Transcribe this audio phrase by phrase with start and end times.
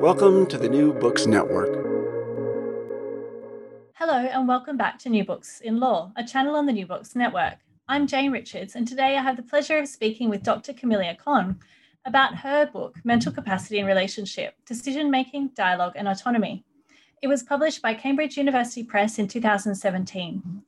[0.00, 1.74] Welcome to the New Books Network.
[3.94, 7.16] Hello, and welcome back to New Books in Law, a channel on the New Books
[7.16, 7.56] Network.
[7.88, 10.72] I'm Jane Richards, and today I have the pleasure of speaking with Dr.
[10.72, 11.60] Camillia Kong
[12.04, 16.64] about her book, Mental Capacity and Relationship Decision Making, Dialogue, and Autonomy.
[17.20, 20.62] It was published by Cambridge University Press in 2017.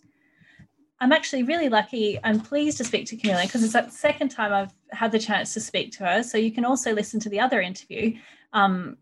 [0.98, 2.18] I'm actually really lucky.
[2.24, 5.54] I'm pleased to speak to Camillia because it's the second time I've had the chance
[5.54, 6.22] to speak to her.
[6.24, 8.18] So you can also listen to the other interview
[8.52, 8.96] um,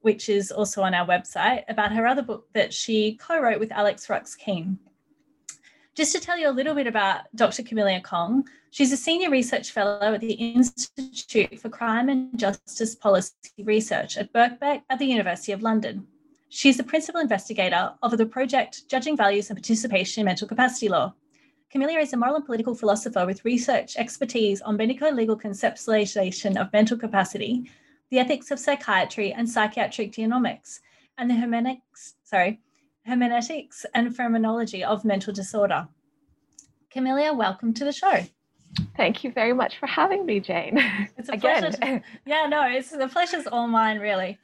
[0.00, 3.72] which is also on our website, about her other book that she co wrote with
[3.72, 4.78] Alex Ruck Keene.
[5.94, 7.62] Just to tell you a little bit about Dr.
[7.62, 13.34] Camillia Kong, she's a senior research fellow at the Institute for Crime and Justice Policy
[13.64, 16.06] Research at Birkbeck at the University of London.
[16.48, 21.14] She's the principal investigator of the project Judging Values and Participation in Mental Capacity Law.
[21.72, 26.72] Camillia is a moral and political philosopher with research expertise on medico legal conceptualization of
[26.72, 27.70] mental capacity
[28.10, 30.80] the ethics of psychiatry and psychiatric genomics,
[31.16, 32.60] and the hermeneutics, sorry,
[33.06, 35.88] hermeneutics and phenomenology of mental disorder.
[36.94, 38.24] Camillia, welcome to the show.
[38.96, 40.78] Thank you very much for having me, Jane.
[41.16, 41.60] It's a Again.
[41.60, 41.76] pleasure.
[41.78, 44.38] To, yeah, no, it's the pleasure's all mine, really.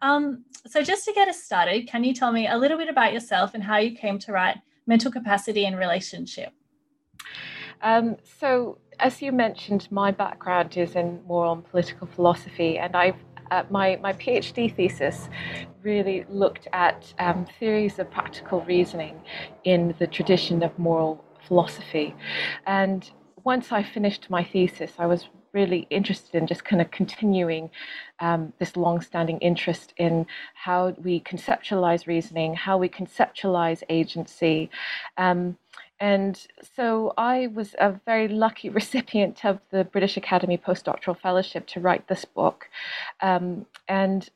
[0.00, 3.12] Um, so, just to get us started, can you tell me a little bit about
[3.12, 6.52] yourself and how you came to write Mental Capacity and Relationship?
[7.82, 13.16] Um, so, as you mentioned, my background is in moral and political philosophy, and I've
[13.50, 15.28] uh, my, my PhD thesis
[15.82, 19.20] really looked at um, theories of practical reasoning
[19.64, 22.14] in the tradition of moral philosophy.
[22.66, 23.10] And
[23.44, 27.68] once I finished my thesis, I was really interested in just kind of continuing
[28.20, 34.70] um, this long-standing interest in how we conceptualize reasoning, how we conceptualize agency,
[35.18, 35.58] um,
[36.02, 41.80] and so I was a very lucky recipient of the British Academy Postdoctoral Fellowship to
[41.80, 42.68] write this book.
[43.20, 44.28] Um, and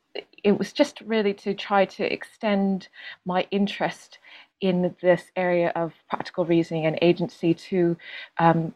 [0.45, 2.87] it was just really to try to extend
[3.25, 4.19] my interest
[4.61, 7.97] in this area of practical reasoning and agency to,
[8.39, 8.73] um,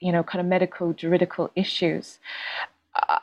[0.00, 2.18] you know, kind of medical juridical issues.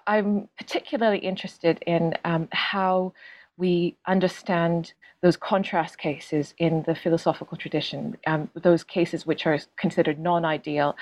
[0.07, 3.12] I'm particularly interested in um, how
[3.57, 10.19] we understand those contrast cases in the philosophical tradition, um, those cases which are considered
[10.19, 10.96] non ideal.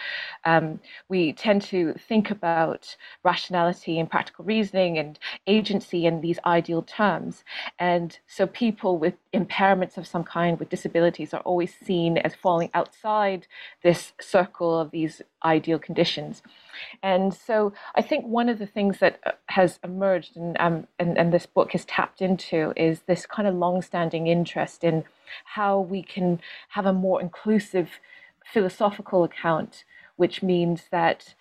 [0.46, 6.82] Um, we tend to think about rationality and practical reasoning and agency in these ideal
[6.82, 7.44] terms.
[7.78, 12.70] And so people with impairments of some kind, with disabilities, are always seen as falling
[12.74, 13.48] outside
[13.84, 16.42] this circle of these ideal conditions.
[17.04, 21.18] And so I think one of the things that uh, has emerged and, um, and,
[21.18, 25.04] and this book has tapped into is this kind of long-standing interest in
[25.46, 28.00] how we can have a more inclusive
[28.46, 29.84] philosophical account,
[30.16, 31.36] which means that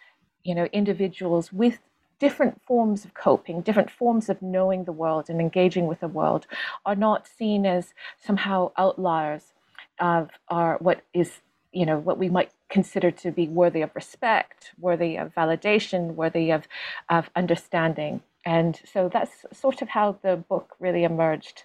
[0.45, 1.79] you know individuals with
[2.19, 6.47] different forms of coping, different forms of knowing the world and engaging with the world
[6.87, 9.53] are not seen as somehow outliers
[9.99, 11.41] of our what is
[11.73, 16.51] you know what we might consider to be worthy of respect, worthy of validation, worthy
[16.51, 16.67] of,
[17.09, 18.21] of understanding.
[18.45, 21.65] And so that's sort of how the book really emerged.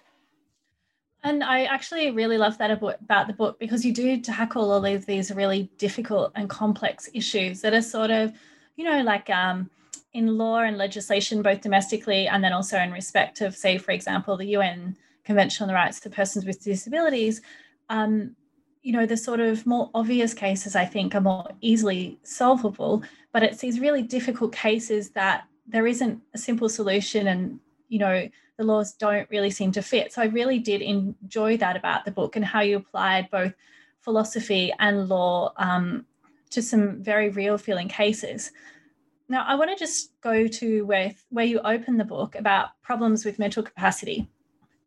[1.24, 5.06] And I actually really love that about the book because you do tackle all of
[5.06, 8.32] these really difficult and complex issues that are sort of,
[8.74, 9.70] you know, like um,
[10.12, 14.36] in law and legislation, both domestically and then also in respect of, say, for example,
[14.36, 17.40] the UN Convention on the Rights of Persons with Disabilities,
[17.88, 18.34] um,
[18.82, 23.02] you know, the sort of more obvious cases, I think, are more easily solvable.
[23.32, 28.28] But it's these really difficult cases that there isn't a simple solution and, you know,
[28.58, 30.12] the laws don't really seem to fit.
[30.12, 33.54] So I really did enjoy that about the book and how you applied both
[34.00, 36.04] philosophy and law um,
[36.50, 38.50] to some very real feeling cases.
[39.28, 43.24] Now, I want to just go to where, where you open the book about problems
[43.24, 44.28] with mental capacity.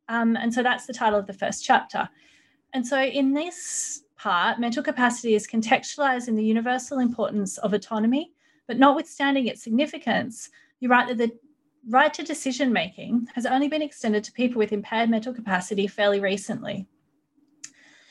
[0.09, 2.09] Um, and so that's the title of the first chapter.
[2.75, 8.33] And so in this part, mental capacity is contextualized in the universal importance of autonomy,
[8.67, 10.49] but notwithstanding its significance,
[10.81, 11.31] you write that the
[11.87, 16.19] right to decision making has only been extended to people with impaired mental capacity fairly
[16.19, 16.85] recently.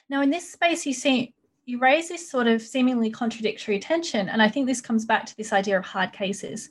[0.09, 1.35] Now, in this space, you see
[1.67, 5.37] you raise this sort of seemingly contradictory tension, and I think this comes back to
[5.37, 6.71] this idea of hard cases.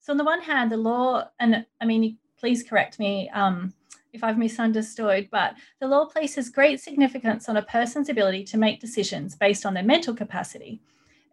[0.00, 3.72] So, on the one hand, the law, and I mean, please correct me um,
[4.12, 8.80] if I've misunderstood, but the law places great significance on a person's ability to make
[8.80, 10.80] decisions based on their mental capacity,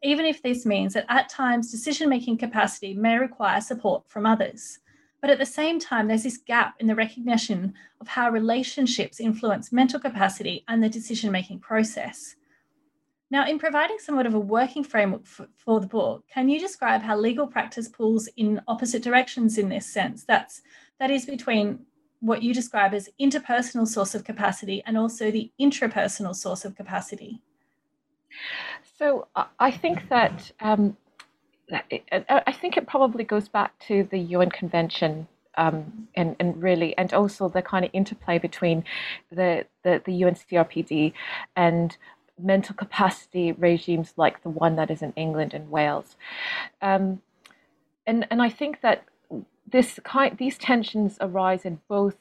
[0.01, 4.79] even if this means that at times decision making capacity may require support from others.
[5.21, 9.71] But at the same time, there's this gap in the recognition of how relationships influence
[9.71, 12.35] mental capacity and the decision making process.
[13.31, 17.01] Now, in providing somewhat of a working framework for, for, the book, can you describe
[17.01, 20.23] how legal practice pulls in opposite directions in this sense?
[20.23, 20.63] That's
[20.99, 21.85] that is between
[22.21, 27.41] what you describe as interpersonal source of capacity and also the intrapersonal source of capacity.
[28.97, 29.27] So
[29.59, 30.97] I think that um,
[31.71, 35.27] I think it probably goes back to the UN Convention
[35.57, 38.83] um, and, and really, and also the kind of interplay between
[39.31, 41.13] the, the, the UNCRPD
[41.55, 41.97] and
[42.41, 46.15] mental capacity regimes like the one that is in England and Wales.
[46.81, 47.21] Um,
[48.07, 49.03] and, and I think that
[49.71, 52.17] this kind, these tensions arise in both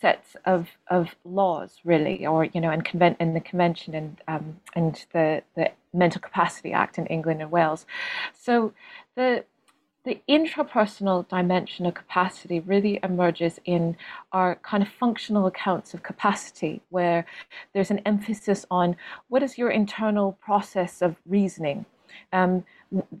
[0.00, 4.60] sets of, of laws, really, or you know, in, convent, in the convention and um,
[4.74, 7.86] and the the Mental Capacity Act in England and Wales.
[8.38, 8.72] So
[9.16, 9.44] the
[10.04, 13.96] the intrapersonal dimension of capacity really emerges in
[14.32, 17.26] our kind of functional accounts of capacity, where
[17.74, 18.96] there's an emphasis on
[19.28, 21.84] what is your internal process of reasoning.
[22.32, 22.64] Um,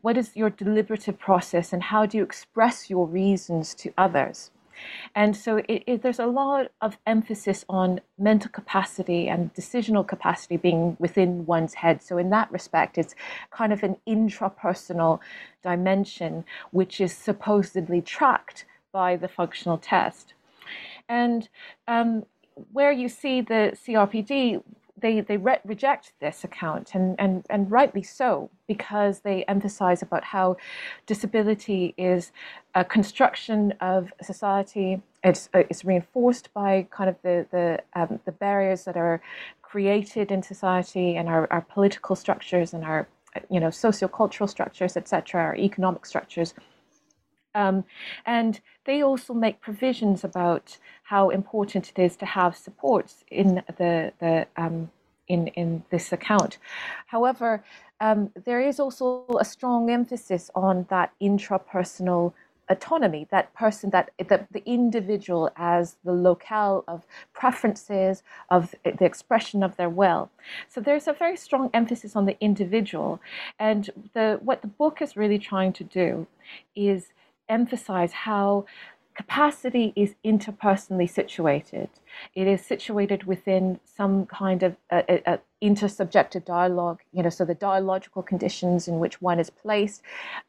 [0.02, 4.50] what is your deliberative process and how do you express your reasons to others?
[5.14, 10.56] And so it, it, there's a lot of emphasis on mental capacity and decisional capacity
[10.56, 12.02] being within one's head.
[12.02, 13.14] So, in that respect, it's
[13.50, 15.20] kind of an intrapersonal
[15.62, 20.32] dimension, which is supposedly tracked by the functional test.
[21.08, 21.48] And
[21.86, 22.24] um,
[22.72, 24.62] where you see the CRPD
[25.00, 30.24] they, they re- reject this account, and, and, and rightly so, because they emphasize about
[30.24, 30.56] how
[31.06, 32.32] disability is
[32.74, 35.02] a construction of society.
[35.22, 39.20] It's, uh, it's reinforced by kind of the, the, um, the barriers that are
[39.62, 43.06] created in society and our, our political structures and our
[43.48, 46.54] you know sociocultural structures, etc., our economic structures.
[47.54, 47.84] Um,
[48.24, 54.12] and they also make provisions about how important it is to have supports in the,
[54.20, 54.90] the um,
[55.28, 56.58] in, in this account.
[57.06, 57.62] However,
[58.00, 62.32] um, there is also a strong emphasis on that intrapersonal
[62.68, 69.62] autonomy, that person, that the, the individual as the locale of preferences, of the expression
[69.62, 70.30] of their will.
[70.68, 73.20] So there's a very strong emphasis on the individual.
[73.58, 76.26] And the, what the book is really trying to do
[76.74, 77.08] is
[77.50, 78.64] emphasize how
[79.14, 81.90] capacity is interpersonally situated.
[82.34, 87.44] It is situated within some kind of a, a, a intersubjective dialogue, you know, so
[87.44, 90.00] the dialogical conditions in which one is placed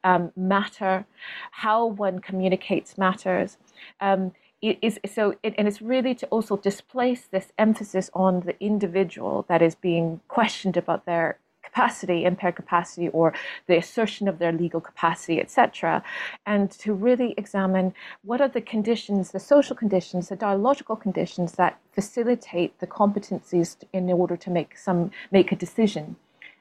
[0.06, 1.06] um, matter,
[1.52, 3.58] how one communicates matters.
[4.00, 4.32] Um,
[4.62, 9.46] it is so it, and it's really to also displace this emphasis on the individual
[9.50, 11.40] that is being questioned about their
[11.72, 13.34] capacity, impaired capacity, or
[13.68, 16.04] the assertion of their legal capacity, etc.,
[16.46, 21.80] and to really examine what are the conditions, the social conditions, the dialogical conditions that
[21.94, 26.16] facilitate the competencies in order to make some make a decision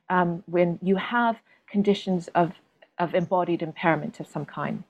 [0.08, 1.36] um, when you have
[1.68, 2.52] conditions of
[2.98, 4.84] of embodied impairment of some kind.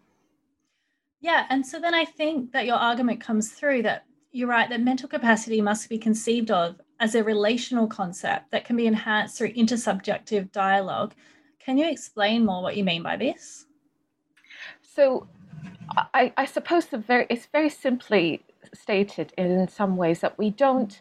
[1.21, 4.81] Yeah, and so then I think that your argument comes through that you're right that
[4.81, 9.53] mental capacity must be conceived of as a relational concept that can be enhanced through
[9.55, 11.15] intersubjective dialogue.
[11.59, 13.67] Can you explain more what you mean by this?
[14.83, 15.27] So,
[16.15, 21.01] I, I suppose very, it's very simply stated in some ways that we don't,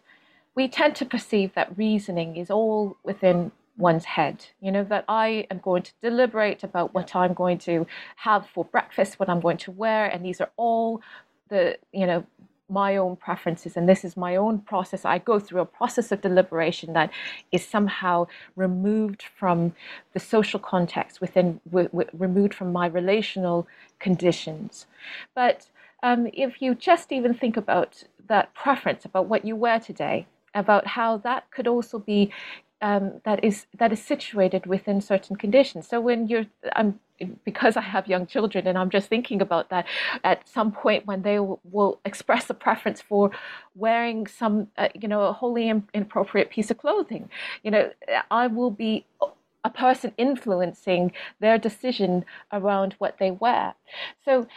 [0.56, 4.46] we tend to perceive that reasoning is all within one's head.
[4.62, 8.66] You know, that I am going to deliberate about what I'm going to have for
[8.66, 11.02] breakfast, what I'm going to wear, and these are all
[11.50, 12.26] the, you know,
[12.70, 15.06] my own preferences and this is my own process.
[15.06, 17.12] I go through a process of deliberation that
[17.52, 19.74] is somehow removed from
[20.14, 23.68] the social context within w- w- removed from my relational
[24.00, 24.86] conditions.
[25.36, 25.70] But
[26.04, 30.88] um, if you just even think about that preference about what you wear today about
[30.88, 32.32] how that could also be
[32.82, 35.88] um, that is that is situated within certain conditions.
[35.88, 36.46] So when you're,
[36.76, 37.00] I'm
[37.44, 39.86] because I have young children, and I'm just thinking about that.
[40.24, 43.32] At some point, when they w- will express a preference for
[43.76, 47.30] wearing some, uh, you know, a wholly inappropriate piece of clothing,
[47.64, 47.92] you know,
[48.32, 49.06] I will be
[49.64, 53.76] a person influencing their decision around what they wear.
[54.24, 54.48] So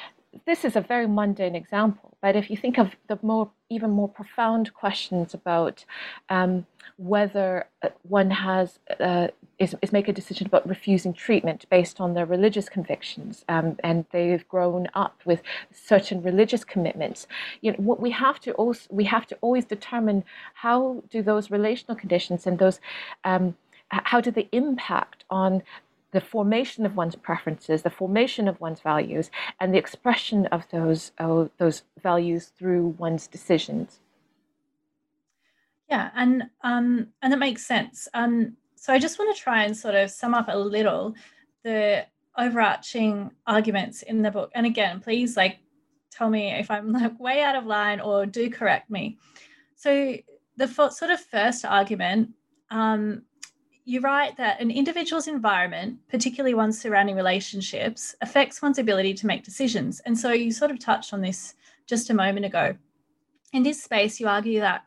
[0.46, 4.08] this is a very mundane example, but if you think of the more, even more
[4.08, 5.84] profound questions about
[6.28, 12.00] um, whether uh, one has uh, is, is make a decision about refusing treatment based
[12.00, 17.26] on their religious convictions, um, and they've grown up with certain religious commitments.
[17.60, 20.24] You know, what we have to also we have to always determine
[20.54, 22.80] how do those relational conditions and those
[23.24, 23.54] um,
[23.88, 25.62] how do they impact on
[26.12, 31.12] the formation of one's preferences, the formation of one's values, and the expression of those
[31.18, 34.00] uh, those values through one's decisions.
[35.88, 38.08] Yeah, and um, and that makes sense.
[38.14, 41.14] Um, so I just want to try and sort of sum up a little
[41.64, 42.06] the
[42.38, 44.50] overarching arguments in the book.
[44.54, 45.58] And again, please like
[46.10, 49.18] tell me if I'm like way out of line or do correct me.
[49.76, 50.16] So
[50.56, 52.30] the sort of first argument
[52.70, 53.22] um,
[53.84, 59.44] you write that an individual's environment, particularly one's surrounding relationships, affects one's ability to make
[59.44, 60.00] decisions.
[60.00, 61.54] And so you sort of touched on this
[61.86, 62.76] just a moment ago.
[63.52, 64.84] In this space, you argue that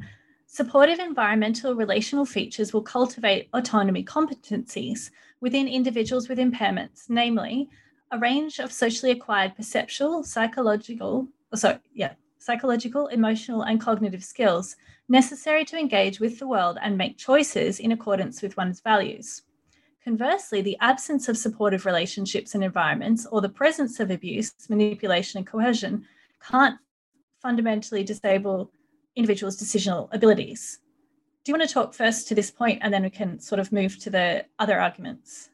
[0.47, 5.11] supportive environmental relational features will cultivate autonomy competencies
[5.41, 7.69] within individuals with impairments, namely
[8.11, 15.65] a range of socially acquired perceptual, psychological, sorry, yeah, psychological, emotional, and cognitive skills necessary
[15.65, 19.43] to engage with the world and make choices in accordance with one's values.
[20.03, 25.47] Conversely, the absence of supportive relationships and environments, or the presence of abuse, manipulation, and
[25.47, 26.05] coercion,
[26.41, 26.77] can't
[27.41, 28.71] fundamentally disable
[29.15, 30.79] individuals' decisional abilities.
[31.43, 33.71] Do you want to talk first to this point and then we can sort of
[33.71, 35.49] move to the other arguments?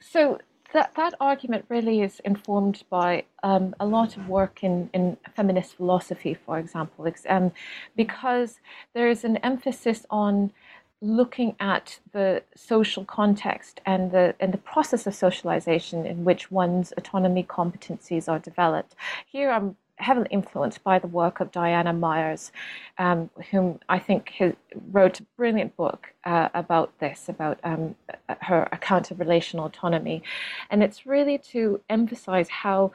[0.00, 0.38] So,
[0.72, 5.76] that, that argument really is informed by um, a lot of work in, in feminist
[5.76, 7.52] philosophy, for example, um,
[7.96, 8.60] because
[8.94, 10.52] there is an emphasis on
[11.00, 16.92] looking at the social context and the and the process of socialization in which one's
[16.96, 18.96] autonomy competencies are developed.
[19.26, 22.52] Here I'm heavily influenced by the work of Diana Meyers,
[22.98, 24.54] um, whom I think has,
[24.90, 27.94] wrote a brilliant book uh, about this, about um,
[28.40, 30.22] her account of relational autonomy.
[30.70, 32.92] And it's really to emphasize how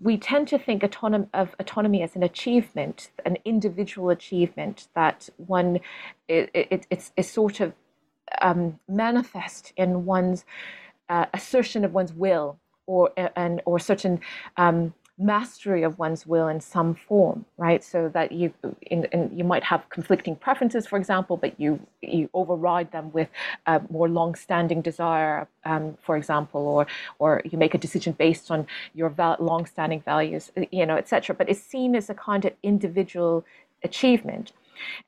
[0.00, 5.80] we tend to think autonom- of autonomy as an achievement, an individual achievement that one,
[6.28, 7.72] it, it, it's, it's sort of
[8.40, 10.44] um, manifest in one's
[11.08, 14.20] uh, assertion of one's will or, and, or certain
[14.56, 17.82] um, mastery of one's will in some form, right?
[17.82, 22.28] So that you in, in, you might have conflicting preferences, for example, but you you
[22.34, 23.28] override them with
[23.66, 26.86] a more long-standing desire, um, for example, or
[27.18, 31.34] or you make a decision based on your val- long-standing values, you know, etc.
[31.34, 33.44] But it's seen as a kind of individual
[33.82, 34.52] achievement,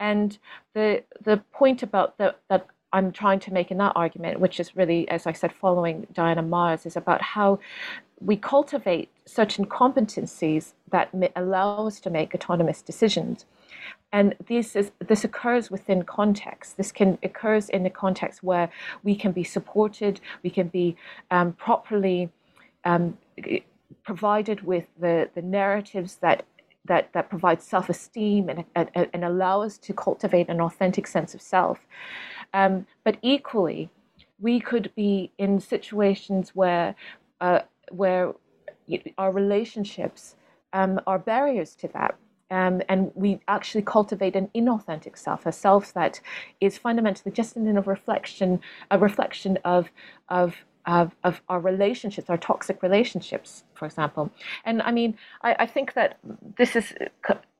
[0.00, 0.38] and
[0.75, 4.75] the the point about the, that I'm trying to make in that argument, which is
[4.75, 7.59] really, as I said, following Diana Meyers, is about how
[8.21, 13.45] we cultivate certain competencies that allow us to make autonomous decisions.
[14.13, 16.77] And this is this occurs within context.
[16.77, 18.71] This can occurs in a context where
[19.03, 20.97] we can be supported, we can be
[21.31, 22.31] um, properly
[22.85, 23.19] um,
[24.05, 26.45] provided with the, the narratives that
[26.87, 31.43] that, that provide self-esteem and, and, and allow us to cultivate an authentic sense of
[31.43, 31.79] self.
[32.55, 33.91] Um, but equally,
[34.41, 36.95] we could be in situations where
[37.43, 38.35] uh, where
[39.16, 40.37] our relationships
[40.73, 42.16] um, are barriers to that.
[42.50, 46.21] Um, and we actually cultivate an inauthentic self, a self that
[46.61, 49.90] is fundamentally just in a reflection, a reflection of,
[50.30, 54.30] of, of, of our relationships, our toxic relationships, for example.
[54.64, 56.18] And I mean, I, I think that
[56.57, 56.95] this is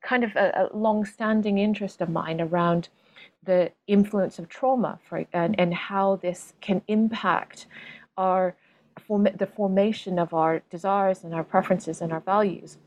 [0.01, 2.89] kind of a, a long-standing interest of mine around
[3.45, 7.67] the influence of trauma for, and, and how this can impact
[8.17, 8.57] our
[8.99, 12.79] form, the formation of our desires and our preferences and our values.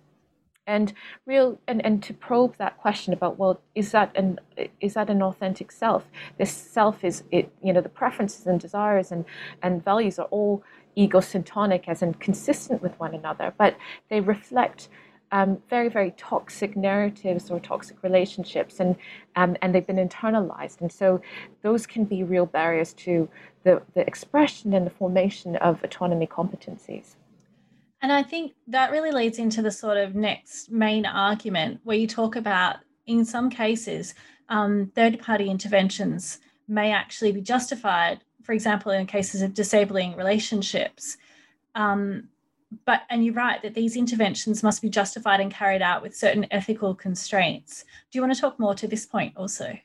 [0.68, 0.94] and
[1.26, 4.40] real and, and to probe that question about well is that an
[4.80, 6.06] is that an authentic self
[6.38, 9.26] this self is it you know the preferences and desires and
[9.64, 10.64] and values are all
[10.98, 13.76] egosyntonic as in consistent with one another but
[14.10, 14.88] they reflect
[15.32, 18.96] um, very very toxic narratives or toxic relationships and
[19.36, 21.22] um, and they've been internalized and so
[21.62, 23.30] those can be real barriers to
[23.64, 27.16] the, the expression and the formation of autonomy competencies
[28.02, 32.08] and I think that really leads into the sort of next main argument where you
[32.08, 34.16] talk about, in some cases,
[34.50, 41.18] um, third party interventions may actually be justified, for example, in cases of disabling relationships.
[41.76, 42.30] Um,
[42.86, 46.46] but and you're right that these interventions must be justified and carried out with certain
[46.52, 47.84] ethical constraints.
[48.12, 49.78] Do you want to talk more to this point also?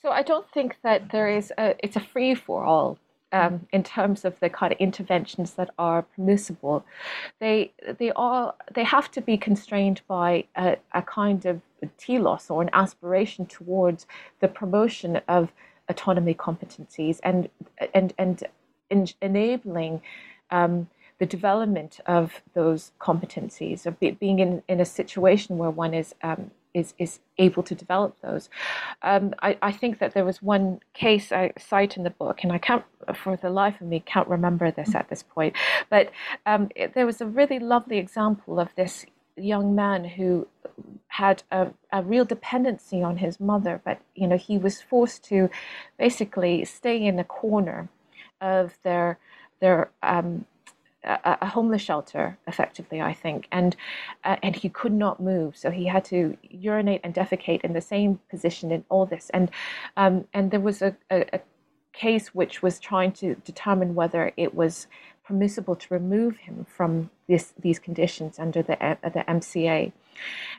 [0.00, 2.98] So I don't think that there is a it's a free for all
[3.32, 6.84] um, in terms of the kind of interventions that are permissible,
[7.40, 11.60] they they are they have to be constrained by a, a kind of
[11.98, 14.06] telos or an aspiration towards
[14.40, 15.52] the promotion of
[15.88, 17.48] autonomy competencies and
[17.94, 18.44] and and
[18.90, 20.00] in, enabling
[20.50, 25.94] um, the development of those competencies of be, being in, in a situation where one
[25.94, 28.50] is um, is is able to develop those.
[29.02, 32.52] Um, I, I think that there was one case I cite in the book, and
[32.52, 35.56] I can't, for the life of me, can't remember this at this point.
[35.88, 36.10] But
[36.44, 39.06] um, it, there was a really lovely example of this
[39.36, 40.46] young man who
[41.08, 45.48] had a, a real dependency on his mother, but you know he was forced to
[45.98, 47.88] basically stay in a corner
[48.42, 49.18] of their
[49.60, 50.44] their um,
[51.06, 53.76] a, a homeless shelter, effectively, I think, and
[54.24, 57.80] uh, and he could not move, so he had to urinate and defecate in the
[57.80, 59.50] same position in all this, and
[59.96, 61.40] um, and there was a, a, a
[61.92, 64.86] case which was trying to determine whether it was
[65.24, 69.92] permissible to remove him from this, these conditions under the, uh, the MCA.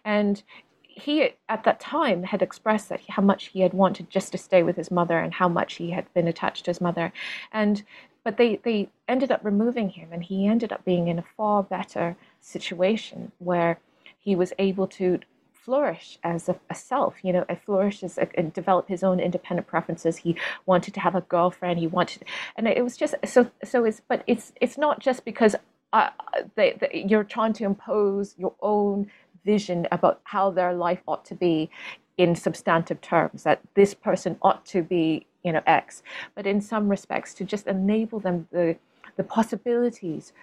[0.04, 0.44] And
[0.82, 4.64] he, at that time, had expressed that how much he had wanted just to stay
[4.64, 7.14] with his mother and how much he had been attached to his mother.
[7.54, 7.84] And
[8.28, 11.64] but they, they ended up removing him, and he ended up being in a far
[11.64, 13.80] better situation where
[14.20, 15.20] he was able to
[15.54, 19.66] flourish as a, a self, you know, flourish as a, and develop his own independent
[19.66, 20.18] preferences.
[20.18, 20.36] He
[20.66, 21.80] wanted to have a girlfriend.
[21.80, 22.26] He wanted,
[22.58, 23.50] and it was just so.
[23.64, 25.56] So it's, but it's it's not just because
[25.94, 26.10] uh,
[26.56, 29.10] they, they, you're trying to impose your own
[29.46, 31.70] vision about how their life ought to be
[32.18, 33.44] in substantive terms.
[33.44, 36.04] That this person ought to be you know X,
[36.36, 38.78] but in some respects to just enable them the
[39.16, 40.34] the possibilities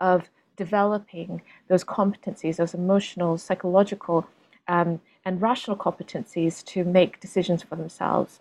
[0.00, 4.26] of developing those competencies, those emotional, psychological,
[4.68, 8.40] um, and rational competencies to make decisions for themselves.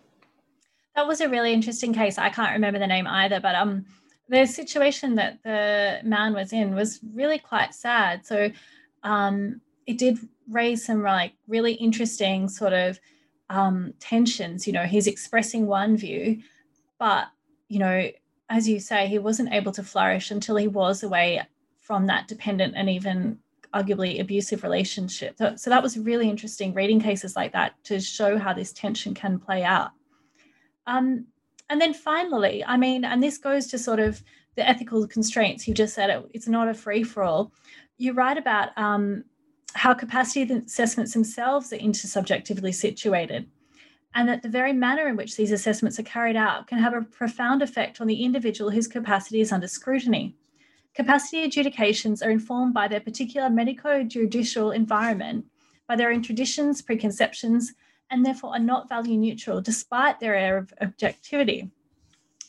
[0.96, 2.18] That was a really interesting case.
[2.18, 3.86] I can't remember the name either, but um,
[4.30, 8.26] the situation that the man was in was really quite sad.
[8.26, 8.52] So
[9.04, 10.18] um, it did
[10.50, 13.00] raise some like really interesting sort of
[13.52, 14.66] um, tensions.
[14.66, 16.42] You know, he's expressing one view,
[16.98, 17.28] but,
[17.68, 18.10] you know,
[18.50, 21.42] as you say, he wasn't able to flourish until he was away
[21.80, 23.40] from that dependent and even
[23.74, 25.38] arguably abusive relationship.
[25.38, 29.14] So, so that was really interesting reading cases like that to show how this tension
[29.14, 29.92] can play out.
[30.88, 31.28] Um,
[31.70, 34.22] and then finally, I mean, and this goes to sort of
[34.56, 35.68] the ethical constraints.
[35.68, 37.54] You just said it, it's not a free for all.
[37.98, 39.24] You write about um,
[39.74, 43.48] how capacity assessments themselves are intersubjectively situated,
[44.14, 47.02] and that the very manner in which these assessments are carried out can have a
[47.02, 50.36] profound effect on the individual whose capacity is under scrutiny.
[50.94, 55.46] Capacity adjudications are informed by their particular medico judicial environment,
[55.88, 57.74] by their own traditions, preconceptions,
[58.10, 61.72] and therefore are not value neutral despite their air of objectivity.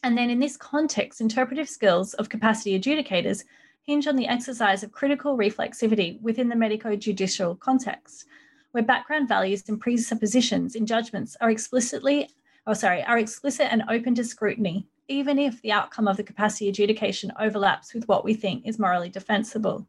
[0.03, 3.45] And then, in this context, interpretive skills of capacity adjudicators
[3.85, 8.27] hinge on the exercise of critical reflexivity within the medico judicial context,
[8.73, 12.29] where background values and presuppositions in judgments are explicitly,
[12.67, 16.69] oh sorry, are explicit and open to scrutiny, even if the outcome of the capacity
[16.69, 19.87] adjudication overlaps with what we think is morally defensible.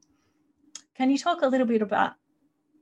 [0.95, 2.13] Can you talk a little bit about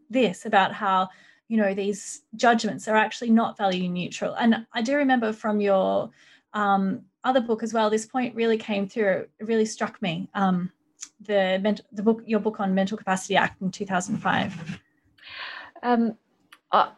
[0.10, 1.10] this, about how
[1.47, 4.34] you know these judgments are actually not value neutral?
[4.36, 6.10] And I do remember from your
[6.54, 9.28] um, other book as well, this point really came through.
[9.39, 10.30] It really struck me.
[10.34, 10.71] Um,
[11.20, 14.80] the the book your book on Mental Capacity Act in 2005?
[15.84, 16.18] Um,
[16.72, 16.92] I,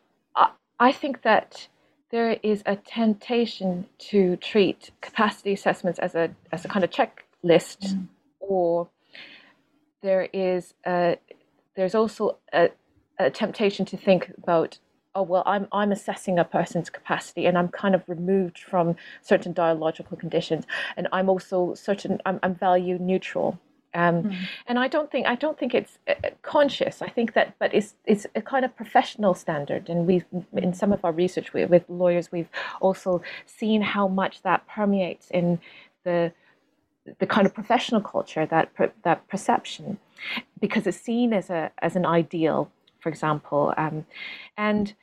[0.80, 1.68] I think that
[2.12, 7.80] there is a temptation to treat capacity assessments as a as a kind of checklist,
[7.88, 8.08] mm.
[8.40, 8.90] or
[10.02, 11.18] there is a,
[11.76, 12.70] there's also a,
[13.18, 14.78] a temptation to think about
[15.16, 19.54] oh well I'm I'm assessing a person's capacity and I'm kind of removed from certain
[19.54, 20.66] dialogical conditions
[20.98, 23.60] and I'm also certain I'm, I'm value neutral
[23.96, 24.36] Um, mm.
[24.68, 27.02] And I don't think I don't think it's uh, conscious.
[27.02, 29.90] I think that, but it's it's a kind of professional standard.
[29.90, 32.50] And we, in some of our research with, with lawyers, we've
[32.82, 35.60] also seen how much that permeates in
[36.04, 36.32] the
[37.20, 38.72] the kind of professional culture that
[39.04, 39.98] that perception,
[40.60, 44.06] because it's seen as a as an ideal, for example, um,
[44.58, 44.94] and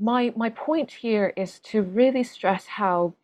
[0.00, 3.14] my my point here is to really stress how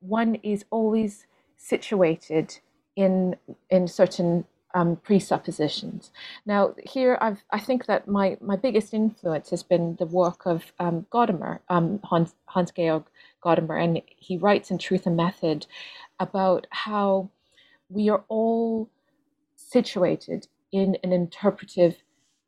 [0.00, 2.60] one is always situated
[2.98, 3.36] in
[3.70, 6.10] in certain um, presuppositions.
[6.44, 10.72] Now, here I've, I think that my, my biggest influence has been the work of
[10.78, 13.04] um, Gadamer, um, Hans, Hans Georg
[13.42, 15.66] Gadamer, and he writes in Truth and Method
[16.20, 17.30] about how
[17.88, 18.90] we are all
[19.56, 21.96] situated in an interpretive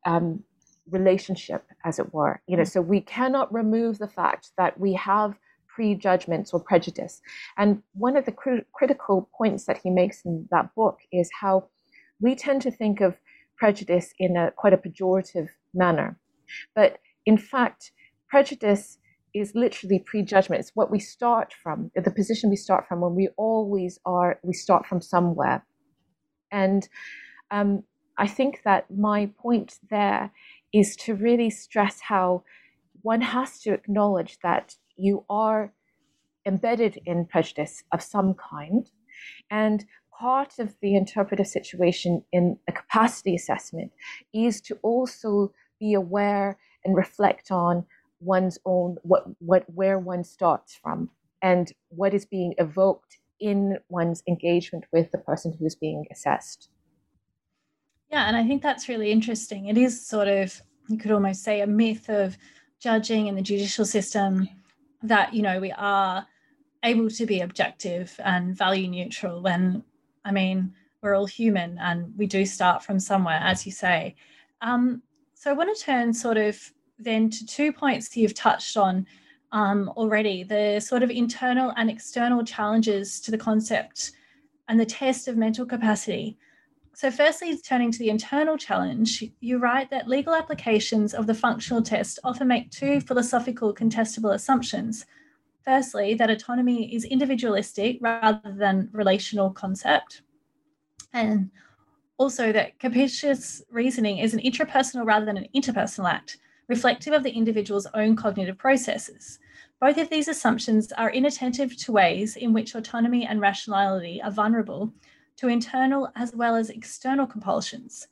[0.04, 0.44] um,
[0.90, 2.42] relationship, as it were.
[2.46, 5.38] You know, so we cannot remove the fact that we have
[5.74, 7.20] prejudgments or prejudice.
[7.56, 11.68] And one of the cr- critical points that he makes in that book is how
[12.20, 13.16] we tend to think of
[13.56, 16.18] prejudice in a quite a pejorative manner.
[16.74, 17.92] But in fact,
[18.28, 18.98] prejudice
[19.34, 20.60] is literally prejudgment.
[20.60, 24.52] It's what we start from, the position we start from when we always are, we
[24.52, 25.64] start from somewhere.
[26.50, 26.88] And
[27.50, 27.84] um,
[28.18, 30.32] I think that my point there
[30.72, 32.42] is to really stress how
[33.02, 35.72] one has to acknowledge that you are
[36.46, 38.90] embedded in prejudice of some kind.
[39.50, 39.84] And
[40.18, 43.92] part of the interpretive situation in a capacity assessment
[44.32, 47.86] is to also be aware and reflect on
[48.20, 51.08] one's own what what where one starts from
[51.40, 56.68] and what is being evoked in one's engagement with the person who is being assessed.
[58.10, 59.66] Yeah, and I think that's really interesting.
[59.66, 62.36] It is sort of you could almost say a myth of
[62.80, 64.48] judging in the judicial system
[65.02, 66.26] that you know we are
[66.84, 69.82] able to be objective and value neutral when
[70.24, 74.14] i mean we're all human and we do start from somewhere as you say.
[74.60, 75.02] Um,
[75.34, 79.06] so i want to turn sort of then to two points you've touched on
[79.52, 84.12] um, already the sort of internal and external challenges to the concept
[84.68, 86.38] and the test of mental capacity
[87.00, 91.80] so, firstly, turning to the internal challenge, you write that legal applications of the functional
[91.80, 95.06] test often make two philosophical contestable assumptions.
[95.64, 100.20] Firstly, that autonomy is individualistic rather than relational concept.
[101.14, 101.50] And
[102.18, 106.36] also that capacious reasoning is an intrapersonal rather than an interpersonal act,
[106.68, 109.38] reflective of the individual's own cognitive processes.
[109.80, 114.92] Both of these assumptions are inattentive to ways in which autonomy and rationality are vulnerable
[115.40, 118.08] to internal as well as external compulsions.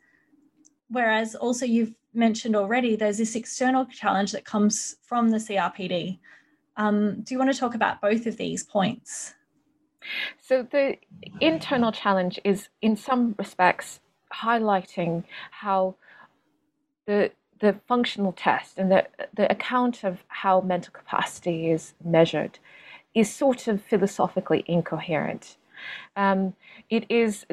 [0.89, 6.19] Whereas also you've mentioned already, there's this external challenge that comes from the CRPD.
[6.79, 9.35] Um, do you want to talk about both of these points?
[10.41, 10.97] So the
[11.41, 14.01] internal challenge is, in some respects,
[14.33, 15.97] highlighting how
[17.07, 22.59] the the functional test and the the account of how mental capacity is measured
[23.15, 25.57] is sort of philosophically incoherent.
[26.17, 26.55] Um,
[26.91, 27.47] it is,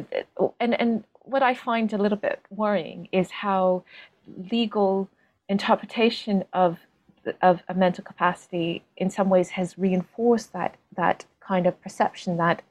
[0.60, 3.84] and, and what I find a little bit worrying is how
[4.52, 5.10] legal
[5.50, 6.80] interpretation of
[7.42, 12.62] of a mental capacity in some ways has reinforced that that kind of perception that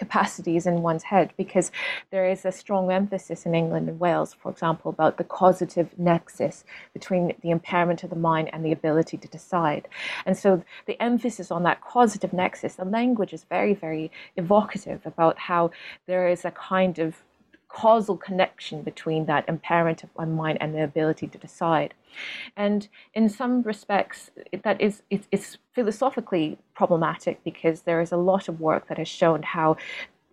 [0.00, 1.70] capacities in one's head because
[2.10, 6.64] there is a strong emphasis in England and Wales, for example, about the causative nexus
[6.94, 9.86] between the impairment of the mind and the ability to decide.
[10.24, 15.38] And so the emphasis on that causative nexus, the language is very, very evocative about
[15.38, 15.70] how
[16.06, 17.22] there is a kind of
[17.72, 21.94] causal connection between that impairment of one mind and the ability to decide.
[22.56, 24.30] And in some respects,
[24.62, 29.08] that is it's, it's philosophically problematic because there is a lot of work that has
[29.08, 29.76] shown how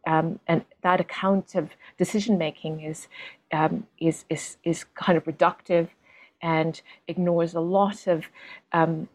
[0.08, 3.10] um, and that account of decision making is,
[3.52, 5.90] um, is, is, is kind of reductive
[6.42, 8.26] and ignores a lot of
[8.72, 9.10] um,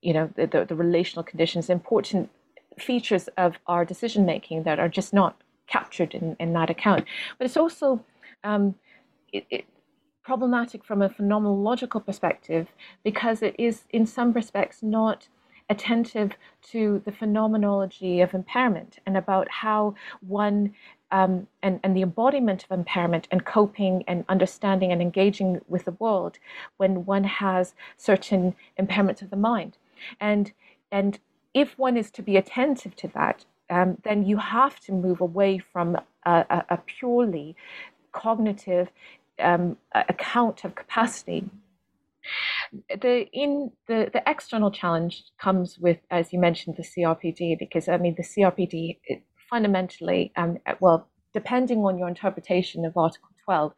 [0.00, 2.30] you know the, the, the relational conditions, important
[2.78, 5.36] features of our decision making that are just not
[5.68, 7.04] captured in, in that account.
[7.36, 8.04] But it's also
[8.44, 8.74] um,
[9.32, 9.64] it, it,
[10.22, 12.68] problematic from a phenomenological perspective
[13.02, 15.28] because it is, in some respects, not
[15.70, 19.94] attentive to the phenomenology of impairment and about how
[20.26, 20.74] one
[21.10, 25.92] um, and, and the embodiment of impairment and coping and understanding and engaging with the
[25.92, 26.38] world
[26.76, 29.78] when one has certain impairments of the mind.
[30.20, 30.52] And,
[30.92, 31.18] and
[31.54, 35.58] if one is to be attentive to that, um, then you have to move away
[35.58, 37.56] from a, a, purely
[38.12, 38.88] cognitive
[39.38, 41.48] um, account of capacity.
[42.88, 47.96] The in the, the external challenge comes with, as you mentioned, the CRPD, because I
[47.96, 48.98] mean the CRPD
[49.48, 53.72] fundamentally, um, well, depending on your interpretation of Article 12,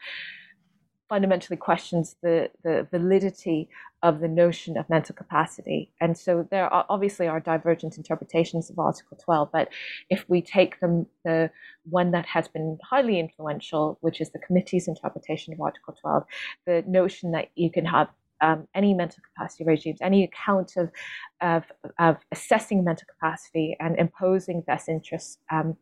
[1.08, 3.68] fundamentally questions the, the validity
[4.02, 5.92] of the notion of mental capacity.
[6.00, 9.68] And so there are obviously are divergent interpretations of Article 12, but
[10.08, 11.50] if we take the, the
[11.84, 16.24] one that has been highly influential, which is the committee's interpretation of Article 12,
[16.66, 18.08] the notion that you can have
[18.40, 20.90] um, any mental capacity regimes, any account of,
[21.42, 21.64] of,
[21.98, 25.76] of, assessing mental capacity and imposing best interest um,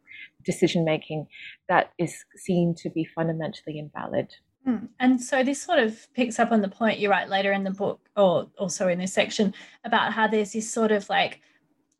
[0.44, 1.28] decision making
[1.68, 4.34] that is seen to be fundamentally invalid.
[4.68, 4.84] Hmm.
[5.00, 7.70] And so this sort of picks up on the point you write later in the
[7.70, 11.40] book, or also in this section, about how there's this sort of like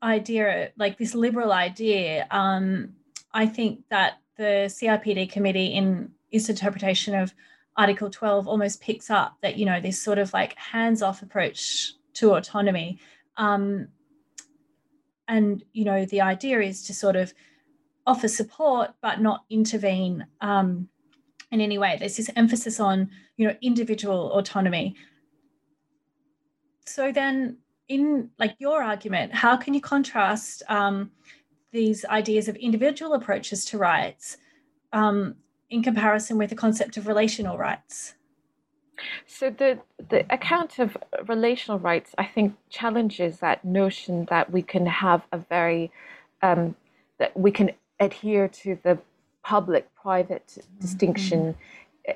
[0.02, 2.26] idea, like this liberal idea.
[2.30, 2.92] Um,
[3.32, 7.32] I think that the CRPD committee, in its interpretation of
[7.78, 11.94] Article 12, almost picks up that, you know, this sort of like hands off approach
[12.14, 12.98] to autonomy.
[13.38, 13.88] Um,
[15.26, 17.32] and, you know, the idea is to sort of
[18.06, 20.26] offer support, but not intervene.
[20.42, 20.90] Um,
[21.50, 21.96] in any way.
[21.98, 24.96] There's this emphasis on, you know, individual autonomy.
[26.86, 27.58] So then,
[27.88, 31.10] in like your argument, how can you contrast um,
[31.72, 34.36] these ideas of individual approaches to rights
[34.92, 35.36] um,
[35.70, 38.14] in comparison with the concept of relational rights?
[39.26, 39.78] So the
[40.10, 45.38] the account of relational rights, I think, challenges that notion that we can have a
[45.38, 45.90] very
[46.42, 46.74] um,
[47.18, 48.98] that we can adhere to the
[49.48, 50.80] public-private mm-hmm.
[50.84, 51.40] distinction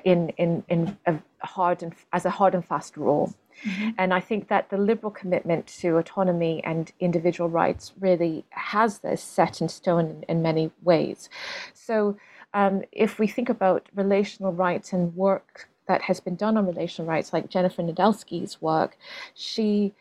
[0.03, 0.79] in in in
[1.11, 1.13] a
[1.55, 3.33] hard and as a hard and fast rule.
[3.65, 3.89] Mm-hmm.
[3.97, 9.21] And I think that the liberal commitment to autonomy and individual rights really has this
[9.37, 11.29] set in stone in, in many ways.
[11.73, 12.17] So,
[12.53, 17.07] um, if we think about relational rights and work that has been done on relational
[17.13, 18.91] rights, like Jennifer Nedelsky's work,
[19.33, 19.93] she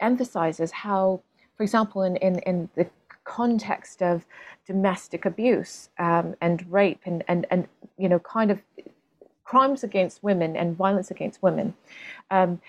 [0.00, 1.20] emphasizes how,
[1.56, 2.86] for example, in, in, in the
[3.24, 4.26] context of
[4.66, 8.60] domestic abuse um, and rape and, and, and, you know, kind of
[9.44, 11.74] crimes against women and violence against women,
[12.30, 12.60] um,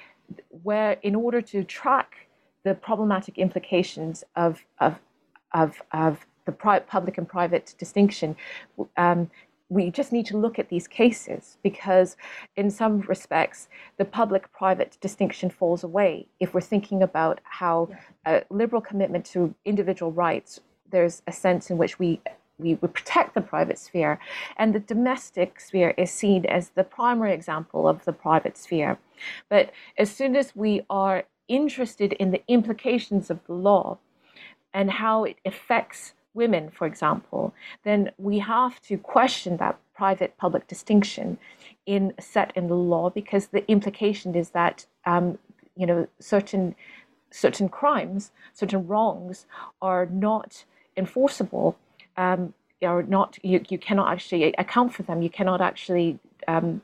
[0.63, 2.27] where in order to track
[2.63, 4.99] the problematic implications of, of,
[5.53, 8.35] of, of the public and private distinction,
[8.97, 9.29] um,
[9.69, 12.17] we just need to look at these cases because,
[12.55, 17.89] in some respects, the public private distinction falls away if we're thinking about how
[18.25, 20.59] a liberal commitment to individual rights,
[20.91, 22.21] there's a sense in which we
[22.57, 24.17] we would protect the private sphere,
[24.55, 28.97] and the domestic sphere is seen as the primary example of the private sphere.
[29.49, 33.97] But as soon as we are interested in the implications of the law
[34.73, 40.67] and how it affects women, for example, then we have to question that private public
[40.67, 41.37] distinction
[41.85, 45.37] in set in the law because the implication is that um,
[45.75, 46.75] you know certain
[47.31, 49.45] certain crimes, certain wrongs
[49.81, 51.77] are not enforceable.
[52.17, 55.21] Um, are not you, you cannot actually account for them.
[55.21, 56.81] You cannot actually um,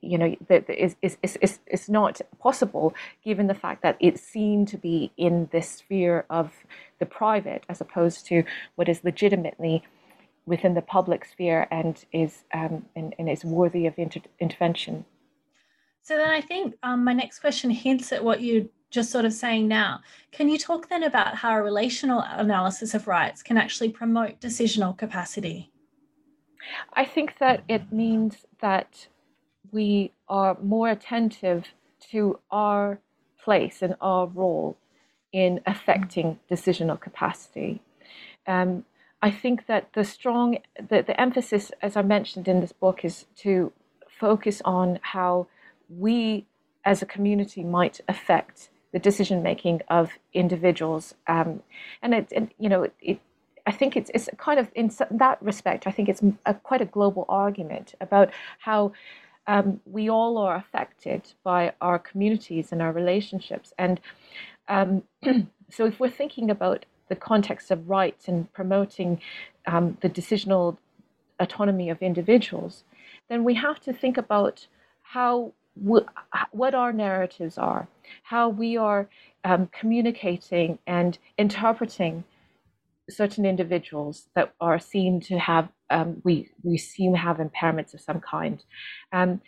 [0.00, 4.66] you know, that is, is, is, is not possible given the fact that it's seen
[4.66, 6.52] to be in this sphere of
[6.98, 9.82] the private as opposed to what is legitimately
[10.46, 15.04] within the public sphere and is um, and, and is worthy of inter- intervention.
[16.02, 19.32] So then I think um, my next question hints at what you're just sort of
[19.32, 20.00] saying now.
[20.32, 24.96] Can you talk then about how a relational analysis of rights can actually promote decisional
[24.96, 25.70] capacity?
[26.94, 29.08] I think that it means that
[29.72, 31.68] we are more attentive
[32.10, 32.98] to our
[33.42, 34.76] place and our role
[35.32, 37.80] in affecting decisional capacity.
[38.46, 38.84] Um,
[39.20, 43.26] I think that the strong, the, the emphasis, as I mentioned in this book, is
[43.38, 43.72] to
[44.08, 45.48] focus on how
[45.88, 46.46] we
[46.84, 51.14] as a community might affect the decision making of individuals.
[51.26, 51.62] Um,
[52.00, 53.20] and it, it, you know, it,
[53.66, 56.86] I think it's, it's kind of in that respect, I think it's a, quite a
[56.86, 58.92] global argument about how
[59.48, 63.72] um, we all are affected by our communities and our relationships.
[63.78, 63.98] And
[64.68, 65.02] um,
[65.70, 69.20] so, if we're thinking about the context of rights and promoting
[69.66, 70.76] um, the decisional
[71.40, 72.84] autonomy of individuals,
[73.30, 74.66] then we have to think about
[75.02, 75.52] how
[76.50, 77.86] what our narratives are,
[78.24, 79.08] how we are
[79.44, 82.24] um, communicating and interpreting
[83.08, 88.20] certain individuals that are seen to have um, we we seem have impairments of some
[88.20, 88.62] kind.
[89.12, 89.40] Um,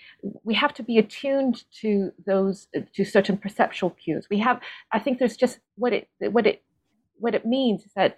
[0.45, 4.27] we have to be attuned to those to certain perceptual cues.
[4.31, 4.61] We have,
[4.93, 6.63] I think, there's just what it what it
[7.19, 8.17] what it means is that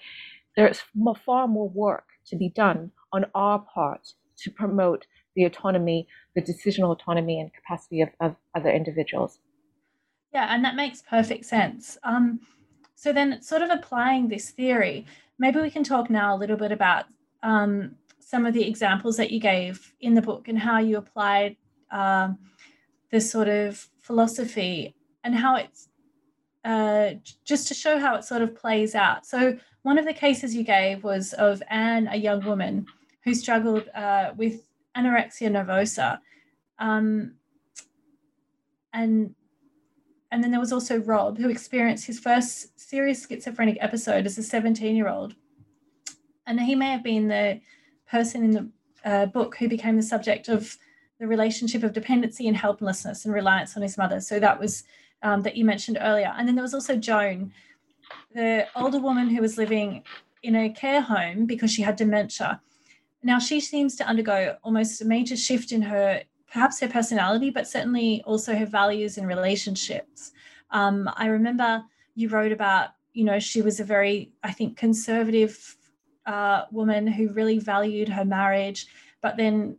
[0.57, 6.07] there's more, far more work to be done on our part to promote the autonomy,
[6.35, 9.39] the decisional autonomy and capacity of, of other individuals.
[10.33, 11.99] Yeah, and that makes perfect sense.
[12.05, 12.41] Um,
[12.95, 15.07] so then, sort of applying this theory,
[15.39, 17.07] maybe we can talk now a little bit about
[17.43, 17.97] um,
[18.33, 21.55] some of the examples that you gave in the book and how you applied
[21.91, 22.39] um,
[23.11, 25.91] this sort of philosophy and how it's
[26.65, 27.11] uh,
[27.45, 29.27] just to show how it sort of plays out.
[29.27, 32.87] So, one of the cases you gave was of Anne, a young woman
[33.23, 34.67] who struggled uh, with
[34.97, 36.19] anorexia nervosa.
[36.79, 37.35] Um,
[38.95, 39.35] and
[40.31, 44.43] and then there was also Rob, who experienced his first serious schizophrenic episode as a
[44.43, 45.35] 17 year old.
[46.47, 47.61] And he may have been the
[48.13, 48.65] person in the
[49.11, 50.77] uh, book who became the subject of
[51.19, 54.21] the relationship of dependency and helplessness and reliance on his mother.
[54.21, 54.85] So that was
[55.23, 56.33] um, that you mentioned earlier.
[56.37, 57.53] And then there was also Joan,
[58.35, 60.03] the older woman who was living
[60.43, 62.61] in a care home because she had dementia.
[63.23, 66.23] Now she seems to undergo almost a major shift in her
[66.53, 70.33] perhaps her personality, but certainly also her values and relationships.
[70.71, 71.83] Um, I remember
[72.15, 75.77] you wrote about, you know, she was a very, I think, conservative
[76.27, 78.87] uh, woman who really valued her marriage,
[79.21, 79.79] but then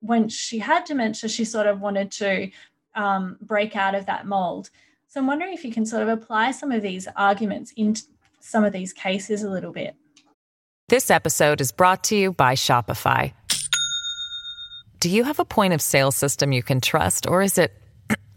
[0.00, 2.50] when she had dementia, she sort of wanted to
[2.94, 4.70] um, break out of that mold.
[5.08, 8.02] So I'm wondering if you can sort of apply some of these arguments into
[8.40, 9.94] some of these cases a little bit.
[10.88, 13.32] This episode is brought to you by Shopify.
[14.98, 17.72] Do you have a point of sale system you can trust, or is it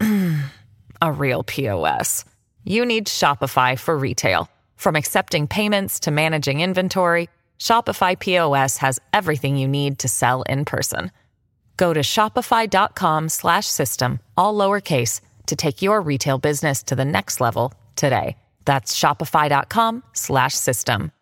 [1.02, 2.24] a real POS?
[2.64, 4.48] You need Shopify for retail.
[4.76, 10.64] From accepting payments to managing inventory, Shopify POS has everything you need to sell in
[10.64, 11.12] person.
[11.76, 18.36] Go to shopify.com/system all lowercase to take your retail business to the next level today.
[18.64, 21.12] That's shopify.com/system.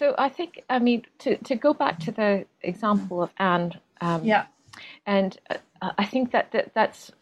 [0.00, 3.78] So I think, I mean, to, to go back to the example of Anne.
[4.00, 4.46] Um, yeah.
[5.04, 7.12] And uh, I think that, that that's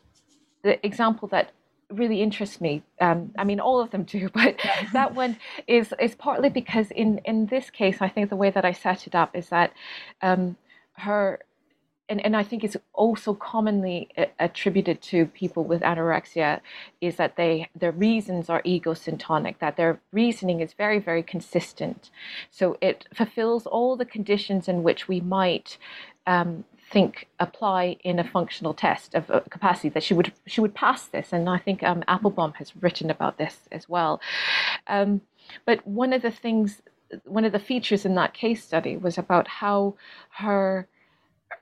[0.63, 1.51] the example that
[1.91, 2.83] really interests me.
[3.01, 4.57] Um, I mean, all of them do, but
[4.93, 8.65] that one is is partly because in in this case, I think the way that
[8.65, 9.73] I set it up is that
[10.23, 10.57] um,
[10.95, 11.41] her
[12.09, 16.61] and, and I think it's also commonly attributed to people with anorexia
[17.01, 22.11] is that they their reasons are egocentric, that their reasoning is very, very consistent.
[22.51, 25.77] So it fulfills all the conditions in which we might
[26.27, 31.07] um, think apply in a functional test of capacity that she would she would pass
[31.07, 31.33] this.
[31.33, 34.21] And I think um, Appelbaum has written about this as well.
[34.87, 35.21] Um,
[35.65, 36.83] but one of the things,
[37.25, 39.95] one of the features in that case study was about how
[40.31, 40.89] her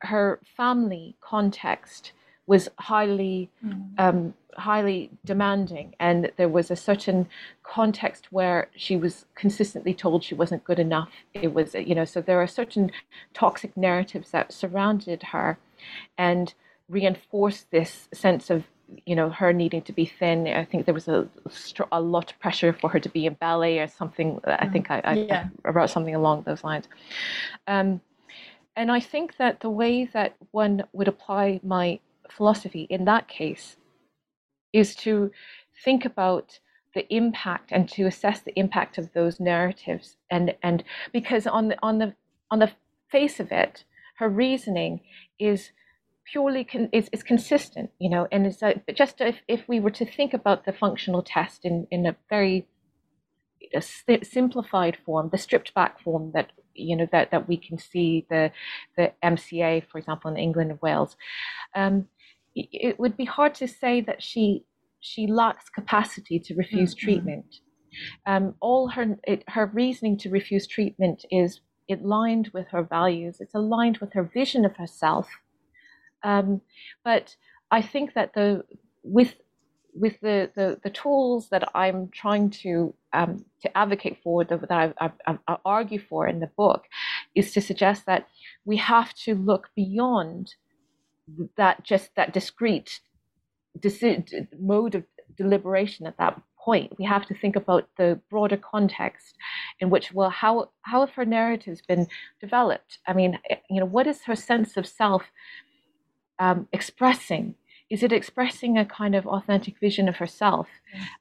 [0.01, 2.13] her family context
[2.47, 3.89] was highly mm.
[3.99, 7.29] um, highly demanding and there was a certain
[7.63, 12.21] context where she was consistently told she wasn't good enough it was you know so
[12.21, 12.91] there are certain
[13.35, 15.59] toxic narratives that surrounded her
[16.17, 16.55] and
[16.89, 18.65] reinforced this sense of
[19.05, 21.29] you know her needing to be thin i think there was a,
[21.93, 24.73] a lot of pressure for her to be in ballet or something i mm.
[24.73, 25.49] think i, I, yeah.
[25.65, 26.89] I wrote something along those lines
[27.67, 28.01] um,
[28.77, 31.99] and I think that the way that one would apply my
[32.31, 33.77] philosophy in that case
[34.73, 35.31] is to
[35.85, 36.59] think about
[36.95, 41.77] the impact and to assess the impact of those narratives and and because on the
[41.83, 42.15] on the
[42.51, 42.71] on the
[43.11, 43.85] face of it
[44.17, 45.01] her reasoning
[45.39, 45.71] is
[46.25, 49.91] purely con- is, is consistent you know and it's a, just if, if we were
[49.91, 52.67] to think about the functional test in in a very
[53.75, 53.83] a
[54.25, 58.53] simplified form the stripped back form that you know that that we can see the
[58.97, 61.17] the MCA, for example, in England and Wales.
[61.75, 62.09] Um,
[62.57, 64.65] it would be hard to say that she
[65.01, 67.05] she lacks capacity to refuse mm-hmm.
[67.05, 67.57] treatment.
[68.27, 73.37] Um, all her it, her reasoning to refuse treatment is it aligned with her values.
[73.41, 75.29] It's aligned with her vision of herself.
[76.25, 76.63] Um,
[77.05, 77.37] but
[77.71, 78.65] I think that the
[79.03, 79.35] with
[79.99, 84.93] with the, the, the tools that I'm trying to um, to advocate for, that I,
[85.01, 86.85] I, I, argue for in the book,
[87.35, 88.29] is to suggest that
[88.67, 90.55] we have to look beyond
[91.57, 93.01] that just that discrete
[93.79, 95.05] deci- mode of
[95.37, 96.93] deliberation at that point.
[96.99, 99.37] We have to think about the broader context
[99.81, 102.07] in which, well, how how have her narratives been
[102.41, 102.99] developed?
[103.07, 103.39] I mean,
[103.71, 105.23] you know, what is her sense of self
[106.39, 107.55] um, expressing?
[107.89, 110.67] is it expressing a kind of authentic vision of herself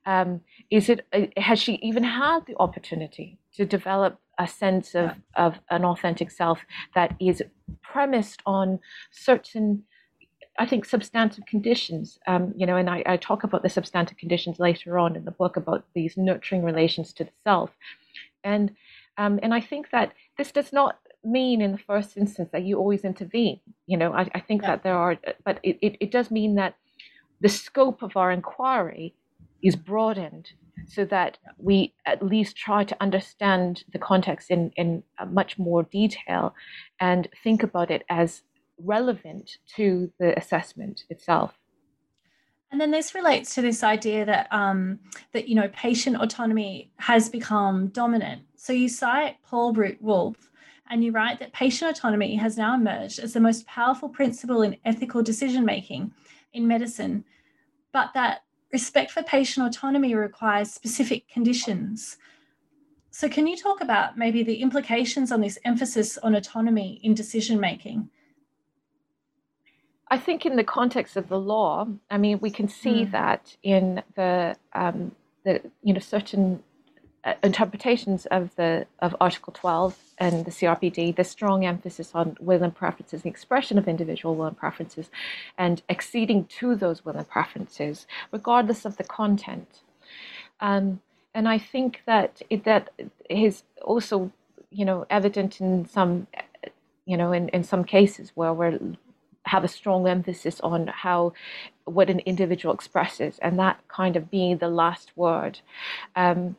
[0.06, 0.42] um,
[0.72, 5.60] is it uh, has she even had the opportunity to develop a sense of, of
[5.70, 6.60] an authentic self
[6.94, 7.44] that is
[7.82, 8.80] premised on
[9.12, 9.84] certain
[10.58, 14.58] I think substantive conditions, um, you know, and I, I, talk about the substantive conditions
[14.58, 17.72] later on in the book about these nurturing relations to the self,
[18.44, 18.74] and
[19.18, 22.78] um, and I think that this does not mean in the first instance that you
[22.78, 23.60] always intervene.
[23.88, 24.70] You know, I, I think yeah.
[24.70, 26.76] that there are, but it, it, it does mean that
[27.42, 29.14] the scope of our inquiry
[29.62, 30.52] is broadened
[30.88, 36.54] so that we at least try to understand the context in, in much more detail
[37.00, 38.44] and think about it as
[38.78, 41.58] relevant to the assessment itself.
[42.72, 45.00] And then this relates to this idea that um,
[45.32, 48.42] that you know patient autonomy has become dominant.
[48.56, 50.48] So you cite Paul Root Wolpe,
[50.90, 54.78] and you write that patient autonomy has now emerged as the most powerful principle in
[54.84, 56.12] ethical decision making
[56.54, 57.24] in medicine,
[57.92, 62.18] but that respect for patient autonomy requires specific conditions.
[63.12, 67.60] So, can you talk about maybe the implications on this emphasis on autonomy in decision
[67.60, 68.10] making?
[70.10, 73.12] I think in the context of the law, I mean, we can see mm.
[73.12, 76.62] that in the um, the you know certain
[77.24, 82.62] uh, interpretations of the of Article 12 and the CRPD, the strong emphasis on will
[82.62, 85.10] and preferences, the expression of individual will and preferences,
[85.58, 89.82] and acceding to those will and preferences, regardless of the content.
[90.60, 91.02] Um,
[91.34, 92.92] and I think that it, that
[93.30, 94.32] is also,
[94.70, 96.28] you know, evident in some,
[97.06, 98.80] you know, in, in some cases where we're
[99.46, 101.34] have a strong emphasis on how
[101.86, 105.60] what an individual expresses and that kind of being the last word.
[106.16, 106.56] Um,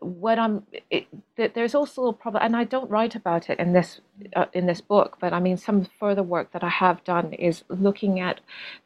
[0.00, 1.06] what i'm it,
[1.54, 4.00] there's also a problem and i don't write about it in this
[4.36, 7.64] uh, in this book but i mean some further work that i have done is
[7.68, 8.40] looking at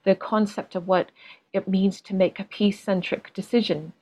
[0.05, 1.11] the concept of what
[1.53, 3.92] it means to make a P-centric decision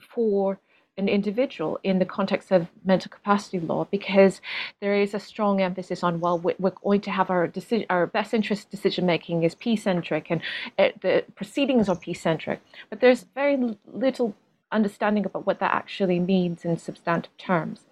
[0.00, 0.58] for
[0.98, 4.40] an individual in the context of mental capacity law because
[4.80, 8.34] there is a strong emphasis on well we're going to have our decision our best
[8.34, 10.42] interest decision making is P centric and
[10.78, 14.34] uh, the proceedings are P centric but there's very little
[14.72, 17.84] understanding about what that actually means in substantive terms.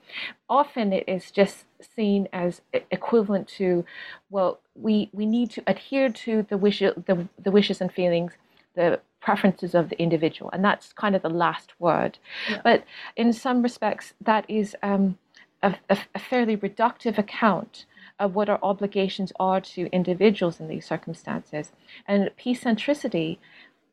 [0.49, 3.85] Often it is just seen as equivalent to
[4.29, 8.33] well we we need to adhere to the wishes the, the wishes and feelings
[8.75, 10.51] the preferences of the individual.
[10.53, 12.19] And that's kind of the last word.
[12.49, 12.61] Yeah.
[12.65, 12.85] But
[13.17, 15.19] in some respects, that is um,
[15.63, 17.85] a, a, fairly reductive account
[18.19, 21.73] of what our obligations are to individuals in these circumstances.
[22.07, 23.39] And P centricity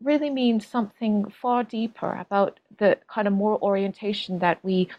[0.01, 4.89] really means something far deeper about the kind of moral orientation that we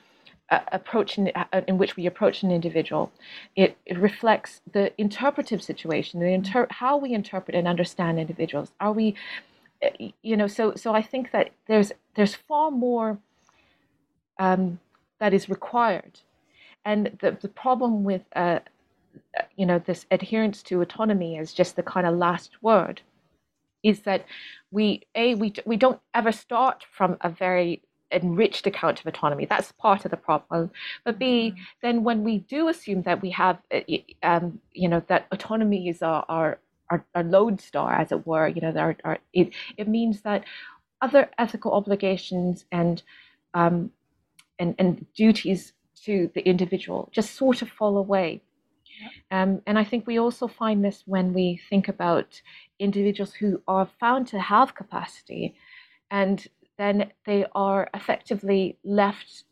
[0.51, 3.12] uh, approach in, uh, in, which we approach an individual.
[3.55, 8.72] It, it reflects the interpretive situation, the inter- how we interpret and understand individuals.
[8.81, 9.14] Are we
[10.22, 13.18] you know, so so I think that there's there's far more
[14.39, 14.79] um,
[15.20, 16.20] that is required,
[16.85, 18.61] and the the problem with uh,
[19.57, 23.03] you know this adherence to autonomy as just the kind of last word
[23.83, 24.24] is that
[24.70, 29.45] we a we we don't ever start from a very enriched account of autonomy.
[29.45, 30.70] That's part of the problem.
[31.05, 31.62] But B, mm-hmm.
[31.83, 33.81] then when we do assume that we have, uh,
[34.22, 36.59] um, you know, that autonomy is our, our
[36.91, 38.49] our, our lodestar, as it were.
[38.49, 40.45] You know, our, our, it, it means that
[41.01, 43.03] other ethical obligations and,
[43.55, 43.91] um,
[44.59, 45.72] and, and duties
[46.05, 48.43] to the individual just sort of fall away.
[49.30, 52.41] Um, and I think we also find this when we think about
[52.78, 55.55] individuals who are found to have capacity
[56.11, 56.47] and
[56.78, 59.45] then they are effectively left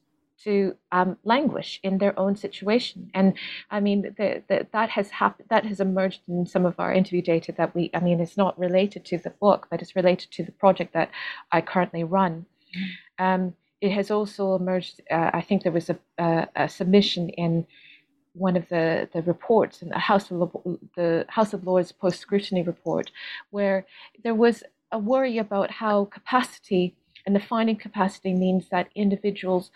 [0.44, 3.10] to um, languish in their own situation.
[3.14, 3.34] And
[3.70, 5.48] I mean, the, the, that has happened.
[5.48, 7.52] That has emerged in some of our interview data.
[7.56, 10.52] That we, I mean, it's not related to the book, but it's related to the
[10.52, 11.10] project that
[11.52, 12.46] I currently run.
[13.18, 15.00] Um, it has also emerged.
[15.10, 17.66] Uh, I think there was a, a, a, submission in
[18.32, 20.52] one of the, the reports in the House of
[20.96, 23.10] the House of Lords post scrutiny report,
[23.50, 23.86] where
[24.22, 24.62] there was
[24.92, 26.94] a worry about how capacity
[27.26, 29.70] and the finding capacity means that individuals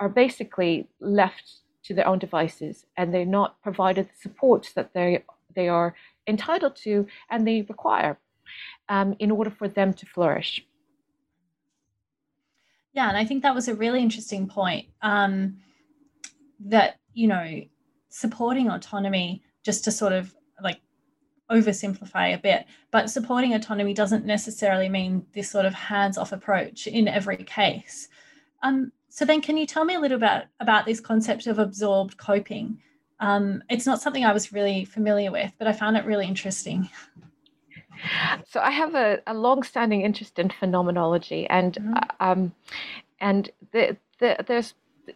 [0.00, 5.22] are basically left to their own devices and they're not provided the support that they
[5.54, 5.94] they are
[6.26, 8.18] entitled to and they require
[8.88, 10.66] um, in order for them to flourish.
[12.92, 14.86] Yeah, and I think that was a really interesting point.
[15.02, 15.58] Um,
[16.60, 17.62] that you know,
[18.08, 20.80] supporting autonomy, just to sort of like
[21.50, 27.08] oversimplify a bit, but supporting autonomy doesn't necessarily mean this sort of hands-off approach in
[27.08, 28.08] every case.
[28.62, 32.16] Um, so then, can you tell me a little bit about this concept of absorbed
[32.16, 32.80] coping?
[33.20, 36.90] Um, it's not something I was really familiar with, but I found it really interesting.
[38.48, 41.94] So I have a, a long-standing interest in phenomenology, and mm-hmm.
[42.18, 42.52] um,
[43.20, 44.74] and the, the, there's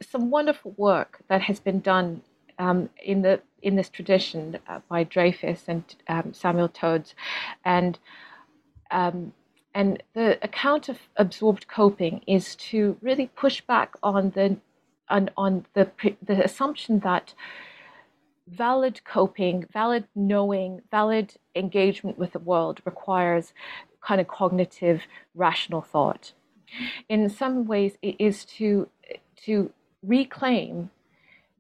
[0.09, 2.23] some wonderful work that has been done
[2.61, 7.17] um, in the in this tradition uh, by Dreyfus and um, Samuel Todes,
[7.65, 7.99] and
[8.93, 9.33] um,
[9.75, 14.57] and the account of absorbed coping is to really push back on the
[15.09, 15.91] on, on the
[16.23, 17.35] the assumption that
[18.47, 23.53] valid coping, valid knowing, valid engagement with the world requires
[24.01, 25.03] kind of cognitive,
[25.35, 26.33] rational thought.
[27.09, 28.89] in some ways, it is to
[29.45, 30.91] to reclaim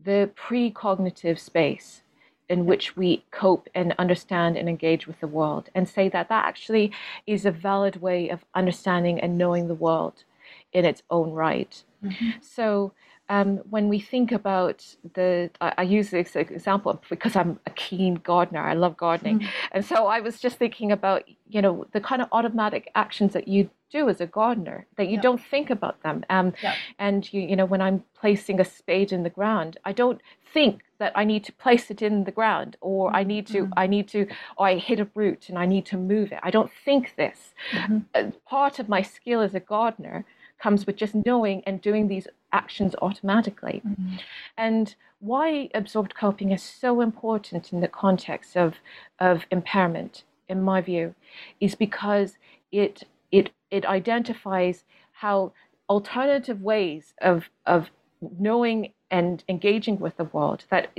[0.02, 2.02] the precognitive space
[2.48, 6.44] in which we cope and understand and engage with the world and say that that
[6.46, 6.92] actually
[7.26, 10.24] is a valid way of understanding and knowing the world
[10.72, 11.82] in its own right.
[12.02, 12.30] Mm-hmm.
[12.40, 12.92] So
[13.28, 14.84] um, when we think about
[15.14, 18.60] the, I, I, use this example because I'm a keen gardener.
[18.60, 19.48] I love gardening, mm-hmm.
[19.72, 23.46] and so I was just thinking about you know the kind of automatic actions that
[23.46, 25.22] you do as a gardener that you yeah.
[25.22, 26.24] don't think about them.
[26.30, 26.74] Um, yeah.
[26.98, 30.20] And you you know when I'm placing a spade in the ground, I don't
[30.52, 33.72] think that I need to place it in the ground or I need to mm-hmm.
[33.76, 34.26] I need to
[34.56, 36.40] or I hit a root and I need to move it.
[36.42, 37.54] I don't think this.
[37.72, 38.30] Mm-hmm.
[38.46, 40.24] Part of my skill as a gardener
[40.58, 43.82] comes with just knowing and doing these actions automatically.
[43.86, 44.16] Mm-hmm.
[44.56, 48.76] And why absorbed coping is so important in the context of,
[49.18, 51.14] of impairment, in my view,
[51.60, 52.36] is because
[52.70, 55.52] it it it identifies how
[55.88, 57.90] alternative ways of of
[58.38, 60.90] knowing and engaging with the world that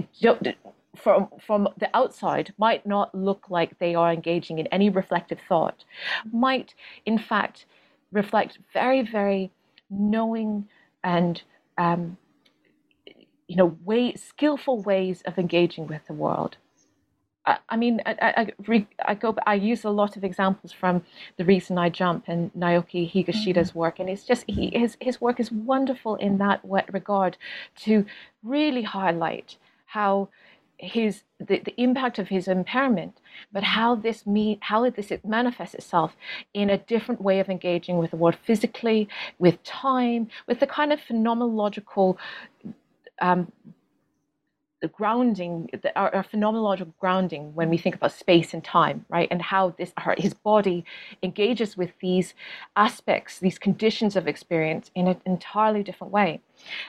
[0.96, 5.84] from from the outside might not look like they are engaging in any reflective thought
[6.32, 6.74] might
[7.06, 7.66] in fact
[8.12, 9.52] reflect very, very
[9.90, 10.68] knowing
[11.04, 11.42] and
[11.78, 12.18] um,
[13.48, 16.58] you know way skillful ways of engaging with the world.
[17.50, 18.48] I, I mean, I, I,
[19.06, 19.36] I, go.
[19.48, 21.04] I use a lot of examples from
[21.38, 23.80] the reason I jump and Naoki Higashida's mm-hmm.
[23.80, 27.38] work, and it's just he, his his work is wonderful in that regard
[27.78, 28.06] to
[28.44, 30.30] really highlight how
[30.78, 33.18] his the, the impact of his impairment,
[33.52, 36.16] but how this me how this it manifests itself
[36.54, 40.94] in a different way of engaging with the world physically, with time, with the kind
[40.94, 42.16] of phenomenological
[43.22, 43.52] um,
[44.82, 49.28] the grounding, the, our, our, phenomenological grounding when we think about space and time, right?
[49.30, 50.86] And how this his body
[51.22, 52.34] engages with these
[52.76, 56.42] aspects, these conditions of experience in an entirely different way.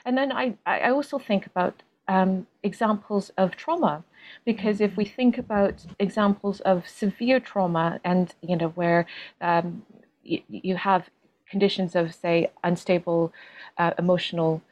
[0.04, 4.04] And then I, I also think about um, examples of trauma
[4.44, 9.06] because if we think about examples of severe trauma and you know where
[9.40, 9.82] um,
[10.28, 11.08] y- you have
[11.48, 13.32] conditions of say unstable
[13.78, 14.62] uh, emotional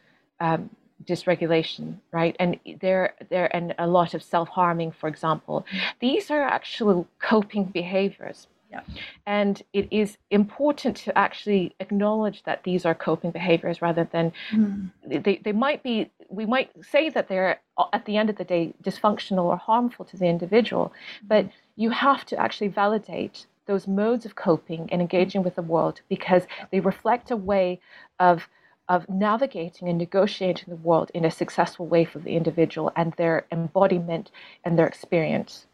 [0.41, 0.71] um,
[1.05, 5.65] dysregulation right and there there and a lot of self-harming for example
[6.01, 8.83] these are actual coping behaviors yeah.
[9.27, 14.91] And it is important to actually acknowledge that these are coping behaviors rather than mm.
[15.07, 17.61] they, they might be, we might say that they're
[17.93, 20.93] at the end of the day dysfunctional or harmful to the individual,
[21.27, 21.51] but hmm.
[21.77, 26.43] you have to actually validate those modes of coping and engaging with the world because
[26.71, 27.81] they reflect a way
[28.19, 28.49] of
[28.89, 33.47] of navigating and negotiating the world in a successful way for the individual and their
[33.53, 34.31] embodiment
[34.65, 35.67] and their experience.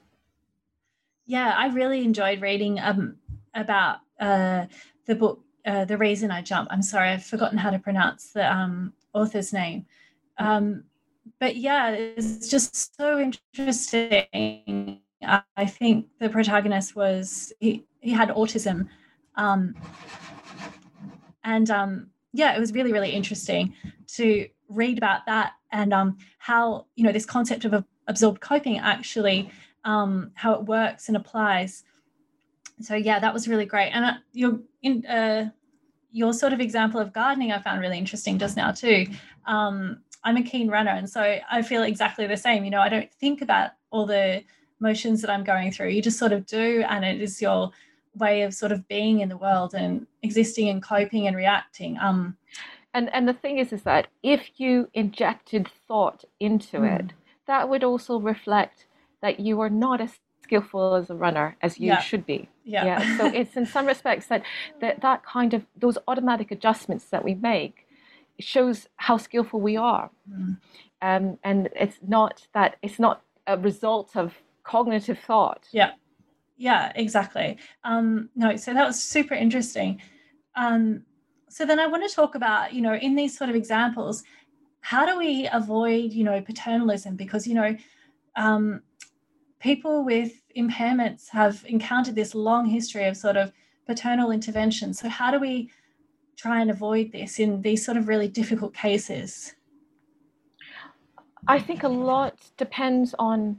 [1.27, 3.17] Yeah, I really enjoyed reading um,
[3.55, 4.67] about uh,
[5.07, 6.69] the book, uh, The Reason I Jump.
[6.71, 9.87] I'm sorry, I've forgotten how to pronounce the um, author's name.
[10.39, 10.85] Um,
[11.41, 15.01] but yeah, it's just so interesting.
[15.23, 18.89] I think the protagonist was, he, he had autism.
[19.37, 19.75] Um,
[21.45, 23.75] and um, yeah, it was really, really interesting
[24.09, 29.51] to read about that and um, how, you know, this concept of absorbed coping actually
[29.85, 31.85] um, how it works and applies.
[32.81, 33.91] So yeah, that was really great.
[33.91, 35.51] And uh, your in uh,
[36.11, 39.07] your sort of example of gardening, I found really interesting just now too.
[39.47, 42.65] Um, I'm a keen runner, and so I feel exactly the same.
[42.65, 44.43] You know, I don't think about all the
[44.81, 45.91] motions that I'm going through.
[45.91, 47.71] You just sort of do, and it is your
[48.17, 51.99] way of sort of being in the world and existing and coping and reacting.
[51.99, 52.37] Um,
[52.93, 57.01] and and the thing is, is that if you injected thought into mm.
[57.01, 57.13] it,
[57.47, 58.87] that would also reflect
[59.21, 62.01] that you are not as skillful as a runner as you yeah.
[62.01, 62.49] should be.
[62.65, 62.85] Yeah.
[62.85, 63.17] yeah.
[63.17, 64.43] So it's in some respects that,
[64.81, 67.87] that that kind of those automatic adjustments that we make
[68.39, 70.11] shows how skillful we are.
[70.31, 70.59] Mm.
[71.03, 75.69] Um, and it's not that it's not a result of cognitive thought.
[75.73, 75.93] Yeah.
[76.57, 77.59] Yeah, exactly.
[77.83, 80.01] Um, no, so that was super interesting.
[80.55, 81.05] Um,
[81.49, 84.23] so then I want to talk about, you know, in these sort of examples,
[84.81, 87.17] how do we avoid, you know, paternalism?
[87.17, 87.77] Because, you know,
[88.37, 88.83] um,
[89.61, 93.53] people with impairments have encountered this long history of sort of
[93.87, 94.93] paternal intervention.
[94.95, 95.71] So, how do we
[96.37, 99.55] try and avoid this in these sort of really difficult cases?
[101.47, 103.59] I think a lot depends on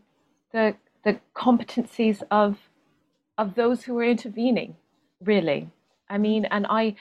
[0.51, 2.57] the the competencies of
[3.37, 4.75] of those who are intervening.
[5.21, 5.69] Really,
[6.09, 6.95] I mean, and I,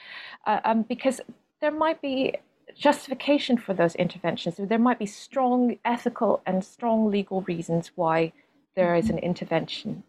[0.45, 1.21] uh, um, because
[1.61, 2.35] there might be
[2.75, 4.55] justification for those interventions.
[4.57, 8.33] There might be strong ethical and strong legal reasons why
[8.75, 10.03] there is an intervention.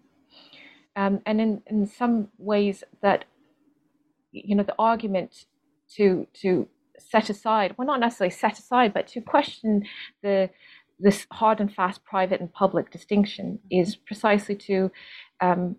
[0.97, 3.25] Um, and in, in some ways that,
[4.33, 5.47] you know, the argument
[5.97, 6.69] to to
[6.99, 9.85] set aside, well, not necessarily set aside, but to question
[10.23, 10.51] the
[10.99, 14.91] this hard and fast private and public distinction is precisely to
[15.41, 15.77] um,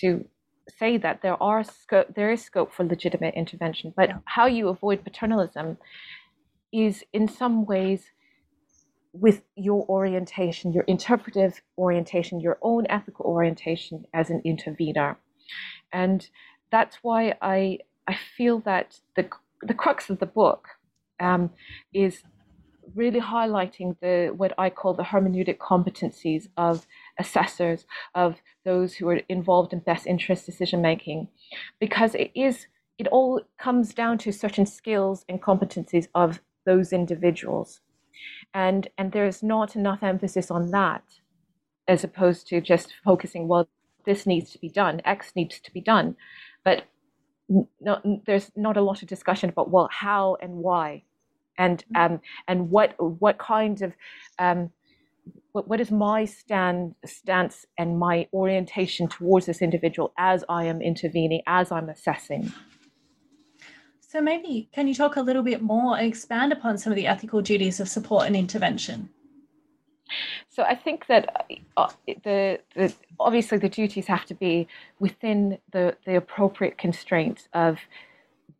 [0.00, 0.24] to
[0.68, 4.18] say that there are scope, there is scope for legitimate intervention, but yeah.
[4.24, 5.78] how you avoid paternalism
[6.72, 8.04] is in some ways
[9.12, 15.18] with your orientation, your interpretive orientation, your own ethical orientation as an intervener,
[15.92, 16.28] and
[16.70, 19.28] that's why I I feel that the
[19.62, 20.68] the crux of the book
[21.18, 21.50] um,
[21.92, 22.22] is
[22.94, 26.86] really highlighting the what I call the hermeneutic competencies of
[27.20, 31.28] assessors, of those who are involved in best interest decision making,
[31.78, 32.66] because it is
[32.98, 37.80] it all comes down to certain skills and competencies of those individuals,
[38.52, 41.04] and and there's not enough emphasis on that,
[41.86, 43.68] as opposed to just focusing well
[44.04, 46.16] this needs to be done, X needs to be done,
[46.64, 46.84] but
[47.80, 51.02] not, there's not a lot of discussion about well how and why.
[51.58, 52.14] And mm-hmm.
[52.14, 53.92] um, and what what kind of
[54.38, 54.70] um,
[55.52, 60.80] what, what is my stand stance and my orientation towards this individual as I am
[60.80, 62.52] intervening, as I'm assessing.
[64.00, 67.06] So maybe can you talk a little bit more and expand upon some of the
[67.06, 69.10] ethical duties of support and intervention?
[70.48, 71.46] So I think that
[71.76, 74.66] uh, the, the obviously the duties have to be
[74.98, 77.78] within the the appropriate constraints of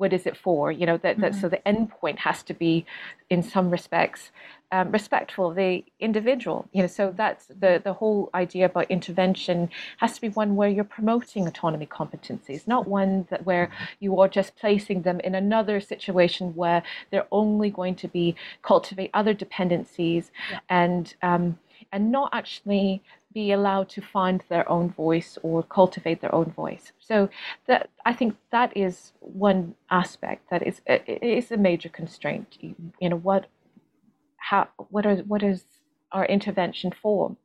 [0.00, 0.72] what is it for?
[0.72, 1.40] You know, that, that mm-hmm.
[1.40, 2.86] so the end point has to be,
[3.28, 4.30] in some respects,
[4.72, 6.68] um, respectful of the individual.
[6.72, 10.68] You know, so that's the the whole idea about intervention has to be one where
[10.68, 15.80] you're promoting autonomy competencies, not one that where you are just placing them in another
[15.80, 20.60] situation where they're only going to be cultivate other dependencies yeah.
[20.68, 21.58] and um,
[21.92, 23.02] and not actually
[23.32, 26.92] be allowed to find their own voice or cultivate their own voice.
[26.98, 27.28] So
[27.66, 32.58] that I think that is one aspect that is is a major constraint.
[32.60, 33.46] You know what
[34.40, 35.64] how what are what is
[36.12, 37.36] our intervention for?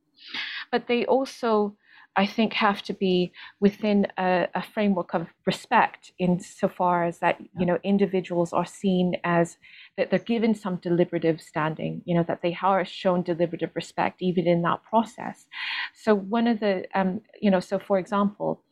[0.72, 1.76] But they also
[2.18, 7.66] I think have to be within a, a, framework of respect insofar as that you
[7.66, 9.58] know individuals are seen as
[9.98, 14.48] that they're given some deliberative standing you know that they are shown deliberative respect even
[14.48, 15.46] in that process
[15.93, 18.64] so one of the um, you know so for example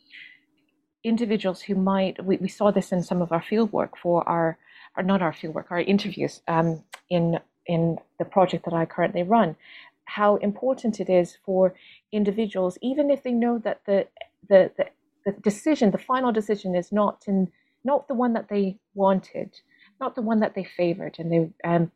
[1.04, 4.58] individuals who might we, we saw this in some of our fieldwork for our
[4.96, 9.56] or not our fieldwork our interviews um, in in the project that I currently run
[10.06, 11.74] how important it is for
[12.12, 14.08] individuals, even if they know that the
[14.50, 14.86] the, the,
[15.26, 17.50] the decision, the final decision, is not in
[17.84, 19.60] not the one that they wanted,
[20.00, 21.92] not the one that they favored, and they um,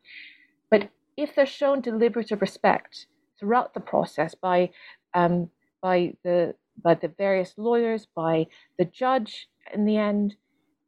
[0.70, 3.06] but if they're shown deliberative respect
[3.38, 4.70] throughout the process by
[5.14, 5.50] um,
[5.82, 8.46] by the by the various lawyers, by
[8.78, 10.36] the judge in the end,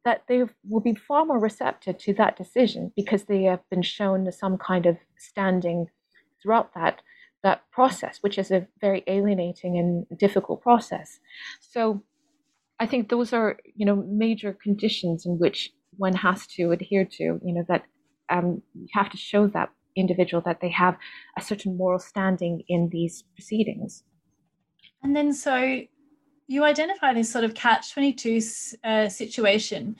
[0.05, 4.31] that they will be far more receptive to that decision because they have been shown
[4.31, 5.87] some kind of standing
[6.41, 7.01] throughout that
[7.43, 11.19] that process, which is a very alienating and difficult process.
[11.59, 12.03] So
[12.79, 17.23] I think those are, you know, major conditions in which one has to adhere to,
[17.23, 17.83] you know, that
[18.29, 20.97] um, you have to show that individual that they have
[21.37, 24.03] a certain moral standing in these proceedings.
[25.03, 25.81] And then so
[26.47, 28.41] you identify this sort of catch 22
[28.83, 29.95] uh, situation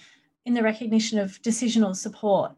[0.46, 2.54] in the recognition of decisional support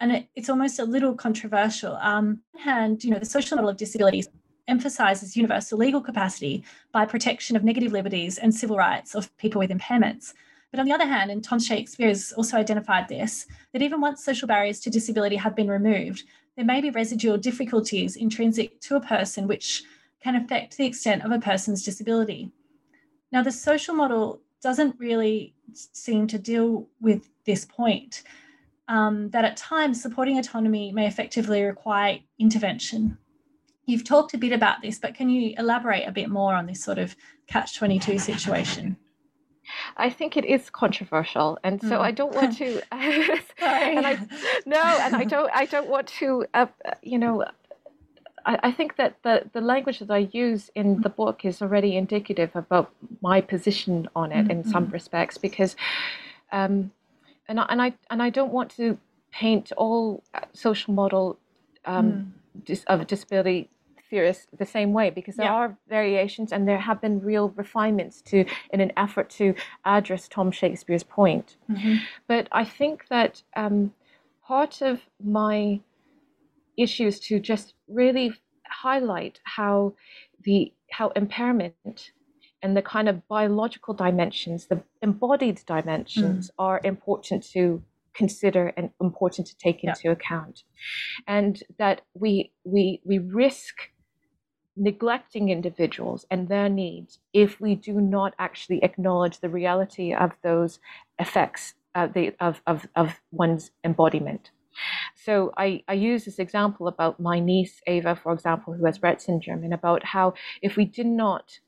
[0.00, 1.96] and it, it's almost a little controversial.
[1.96, 4.28] Um, and you know, the social model of disabilities
[4.66, 9.70] emphasizes universal legal capacity by protection of negative liberties and civil rights of people with
[9.70, 10.34] impairments.
[10.70, 14.24] But on the other hand, and Tom Shakespeare has also identified this, that even once
[14.24, 16.24] social barriers to disability have been removed,
[16.56, 19.84] there may be residual difficulties intrinsic to a person which
[20.22, 22.50] can affect the extent of a person's disability.
[23.34, 28.22] Now, the social model doesn't really seem to deal with this point
[28.86, 33.18] um, that at times supporting autonomy may effectively require intervention.
[33.86, 36.84] You've talked a bit about this, but can you elaborate a bit more on this
[36.84, 37.16] sort of
[37.48, 38.96] catch 22 situation?
[39.96, 42.00] I think it is controversial, and so mm.
[42.00, 42.82] I don't want to.
[42.92, 44.18] and I,
[44.64, 45.50] no, and I don't.
[45.54, 46.44] I don't want to.
[46.52, 46.66] Uh,
[47.02, 47.44] you know,
[48.46, 51.96] I, I, think that the the language that I use in the book is already
[51.96, 52.90] indicative about
[53.20, 54.50] my position on it mm-hmm.
[54.50, 55.76] in some respects, because
[56.52, 56.90] um,
[57.48, 58.98] and I, and I and I don't want to
[59.32, 60.22] paint all
[60.52, 61.38] social model
[61.84, 62.12] um,
[62.56, 62.64] mm.
[62.64, 63.68] dis, of disability
[64.10, 65.52] theorists the same way because there yeah.
[65.52, 70.50] are variations and there have been real refinements to in an effort to address Tom
[70.50, 71.56] Shakespeare's point.
[71.70, 71.96] Mm-hmm.
[72.28, 73.92] But I think that um,
[74.46, 75.80] part of my
[76.76, 78.32] issue is to just really
[78.66, 79.94] highlight how
[80.42, 82.10] the how impairment
[82.62, 86.54] and the kind of biological dimensions, the embodied dimensions, mm.
[86.58, 87.82] are important to
[88.14, 90.62] consider and important to take into account
[91.26, 93.74] and that we we we risk
[94.76, 100.78] neglecting individuals and their needs if we do not actually acknowledge the reality of those
[101.18, 104.50] effects uh, the, of, of, of one's embodiment.
[105.24, 109.22] So I, I use this example about my niece Ava, for example, who has Rett
[109.22, 111.58] syndrome, and about how if we did not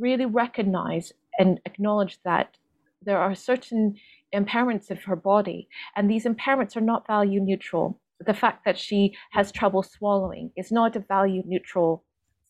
[0.00, 2.56] really recognize and acknowledge that
[3.02, 3.94] there are certain
[4.34, 8.00] impairments of her body, and these impairments are not value neutral.
[8.18, 12.02] The fact that she has trouble swallowing is not a value neutral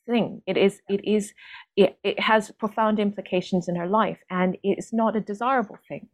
[0.06, 0.40] thing.
[0.46, 1.34] It is, it is,
[1.76, 6.08] it, it has profound implications in her life, and it's not a desirable thing.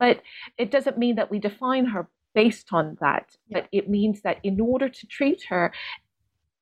[0.00, 0.22] But
[0.58, 3.36] it doesn't mean that we define her based on that.
[3.48, 3.60] Yeah.
[3.60, 5.72] But it means that in order to treat her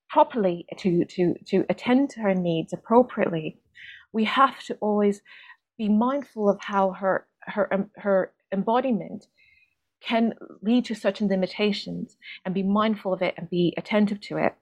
[0.09, 3.59] properly, to to to attend to her needs appropriately,
[4.13, 5.23] we have to always
[5.79, 9.27] be mindful of how her her um, her embodiment
[10.01, 14.55] can lead to certain limitations and be mindful of it and be attentive to it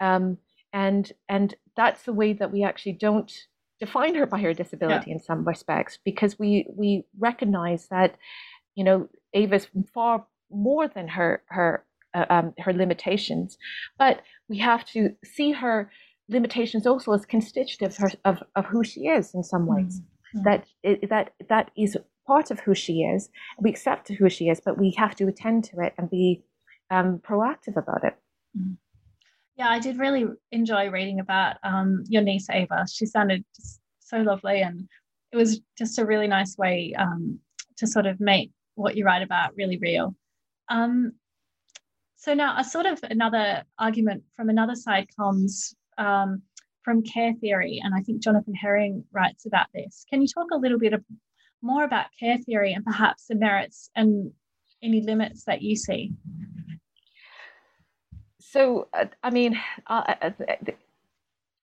[0.00, 0.38] um,
[0.72, 3.32] and and that's the way that we actually don't
[3.80, 5.14] define her by her disability yeah.
[5.14, 8.16] in some respects because we we recognize that
[8.74, 11.84] you know Ava's far more than her her
[12.14, 13.58] uh, um, her limitations,
[13.98, 15.90] but we have to see her
[16.28, 20.00] limitations also as constitutive of, her, of, of who she is in some ways.
[20.34, 20.42] Mm-hmm.
[20.44, 20.66] That
[21.08, 23.28] that that is part of who she is.
[23.58, 26.42] We accept who she is, but we have to attend to it and be
[26.90, 28.14] um, proactive about it.
[28.56, 28.74] Mm-hmm.
[29.56, 32.86] Yeah, I did really enjoy reading about um, your niece Ava.
[32.92, 34.86] She sounded just so lovely, and
[35.32, 37.38] it was just a really nice way um,
[37.78, 40.14] to sort of make what you write about really real.
[40.68, 41.12] Um,
[42.16, 46.42] so now, a sort of another argument from another side comes um,
[46.82, 50.04] from care theory, and I think Jonathan Herring writes about this.
[50.10, 50.94] Can you talk a little bit
[51.62, 54.32] more about care theory and perhaps the merits and
[54.82, 56.12] any limits that you see?
[58.40, 60.30] so uh, I mean, uh, uh,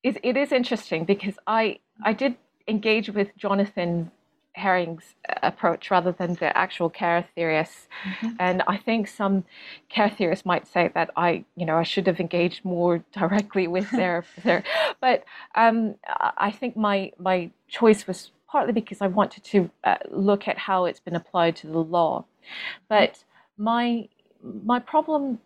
[0.04, 2.36] it, it is interesting because I I did
[2.68, 4.12] engage with Jonathan
[4.56, 7.88] Herring's approach rather than the actual care theorists.
[8.04, 8.36] Mm-hmm.
[8.40, 9.46] And I think some
[9.90, 13.90] care theorists might say that I, you know, I should have engaged more directly with
[14.02, 14.64] their their.
[15.02, 15.24] But
[15.56, 15.96] um,
[16.38, 20.86] I think my my choice was partly because I wanted to uh, look at how
[20.86, 22.26] it's been applied to the law.
[22.88, 23.24] But
[23.58, 24.10] my
[24.42, 25.40] my problem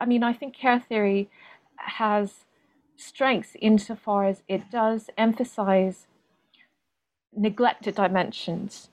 [0.00, 1.30] I mean, I think care theory
[1.76, 2.44] has
[2.96, 6.06] strengths insofar as it does emphasize
[7.36, 8.88] neglected dimensions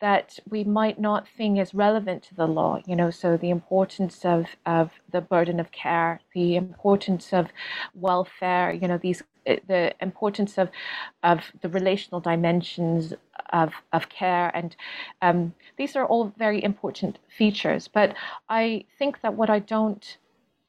[0.00, 4.24] that we might not think as relevant to the law you know so the importance
[4.24, 7.48] of of the burden of care the importance of
[7.94, 10.70] welfare you know these eh, the importance of
[11.22, 13.12] of the relational dimensions
[13.52, 14.76] of of care and
[15.22, 18.14] um, these are all very important features but
[18.48, 20.16] i think that what i don't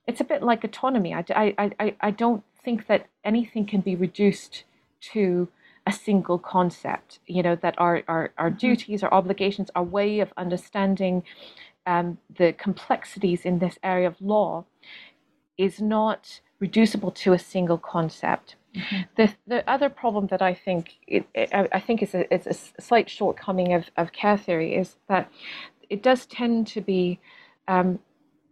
[0.08, 1.14] it's a bit like autonomy.
[1.14, 4.64] I, I, I, I don't think that anything can be reduced
[5.14, 5.48] to
[5.88, 7.20] a single concept.
[7.26, 8.58] You know, that our, our, our mm-hmm.
[8.58, 11.24] duties, our obligations, our way of understanding
[11.86, 14.66] um, the complexities in this area of law
[15.58, 18.56] is not reducible to a single concept.
[18.76, 19.02] Mm-hmm.
[19.18, 22.82] The, the other problem that I think it, it, I think is a, it's a
[22.82, 25.30] slight shortcoming of, of care theory is that
[25.90, 27.20] it does tend to be
[27.68, 28.00] um,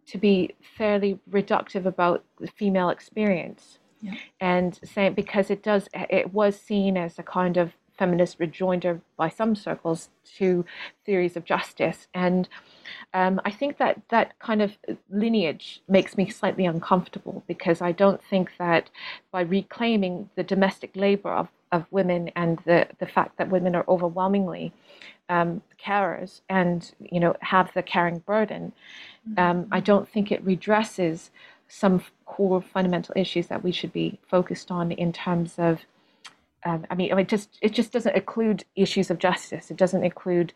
[0.08, 3.78] to be fairly reductive about the female experience.
[4.02, 4.16] Yeah.
[4.40, 9.28] And saying because it does, it was seen as a kind of feminist rejoinder by
[9.28, 10.66] some circles to
[11.06, 12.08] theories of justice.
[12.14, 12.48] And
[13.14, 14.78] um, I think that that kind of
[15.10, 18.90] lineage makes me slightly uncomfortable because I don't think that
[19.32, 23.86] by reclaiming the domestic labor of, of women and the, the fact that women are
[23.90, 24.72] overwhelmingly
[25.28, 28.72] um, carers and you know have the caring burden,
[29.38, 31.30] um, I don't think it redresses
[31.70, 35.80] some core fundamental issues that we should be focused on in terms of.
[36.66, 39.72] Um, I mean, I mean, just it just doesn't include issues of justice.
[39.72, 40.52] It doesn't include,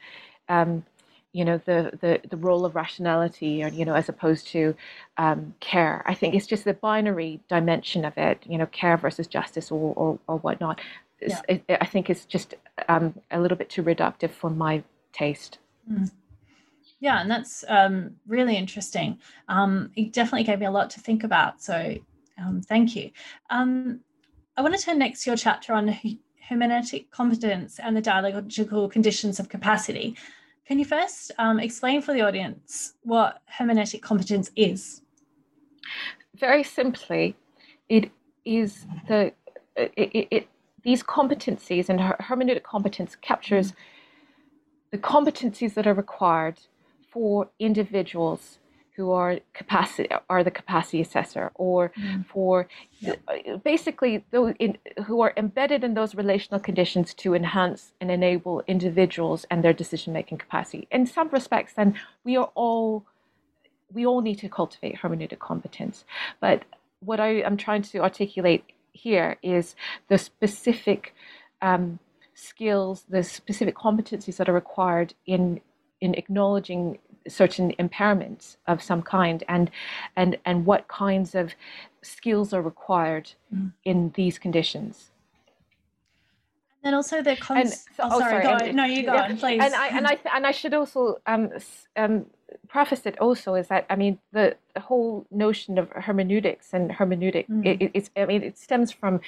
[0.50, 0.84] um,
[1.32, 4.76] you know, the, the the role of rationality, or you know, as opposed to
[5.18, 6.04] um, care.
[6.06, 8.44] I think it's just the binary dimension of it.
[8.46, 10.82] You know, care versus justice, or or, or whatnot.
[11.22, 11.42] Yeah.
[11.48, 12.56] It, I think it's just
[12.90, 14.84] um, a little bit too reductive for my
[15.14, 15.60] taste.
[15.90, 16.12] Mm.
[17.04, 19.20] Yeah, and that's um, really interesting.
[19.50, 21.62] Um, it definitely gave me a lot to think about.
[21.62, 21.98] So
[22.38, 23.12] um, thank you.
[23.50, 24.00] Um,
[24.56, 26.00] I want to turn next to your chapter on
[26.50, 30.16] hermeneutic competence and the dialogical conditions of capacity.
[30.66, 35.02] Can you first um, explain for the audience what hermeneutic competence is?
[36.38, 37.36] Very simply,
[37.90, 38.12] it
[38.46, 39.34] is the
[39.76, 40.48] it, it, it
[40.84, 43.74] these competencies and hermeneutic competence captures
[44.92, 46.62] the competencies that are required
[47.14, 48.58] for individuals
[48.96, 52.26] who are capacity are the capacity assessor or mm.
[52.28, 52.68] for
[53.00, 53.20] yep.
[53.28, 58.62] Uh, basically those in, who are embedded in those relational conditions to enhance and enable
[58.68, 63.04] individuals and their decision making capacity in some respects then we are all
[63.92, 66.06] we all need to cultivate hermeneutic competence
[66.40, 66.64] but
[67.00, 69.76] what i am trying to articulate here is
[70.08, 71.16] the specific
[71.64, 71.98] um,
[72.36, 75.60] skills the specific competencies that are required in
[76.04, 79.72] in acknowledging certain impairments of some kind and
[80.18, 81.56] and and what kinds of
[82.02, 83.72] skills are required mm.
[83.86, 85.12] in these conditions
[86.84, 88.74] and also the cons- so, oh, oh, sorry, sorry.
[88.74, 89.24] no you go yeah.
[89.24, 91.50] on please and i and i and i should also um,
[91.96, 92.26] um,
[92.68, 97.48] preface it also is that i mean the, the whole notion of hermeneutics and hermeneutic
[97.48, 97.66] mm.
[97.66, 99.22] it, it's i mean it stems from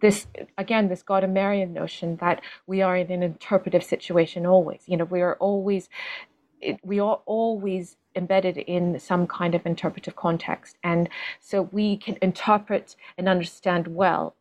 [0.00, 0.26] this
[0.56, 5.20] again this Gadamer notion that we are in an interpretive situation always you know we
[5.20, 5.88] are always
[6.82, 10.76] we are always embedded in some kind of interpretive context.
[10.82, 11.08] And
[11.40, 14.34] so we can interpret and understand well,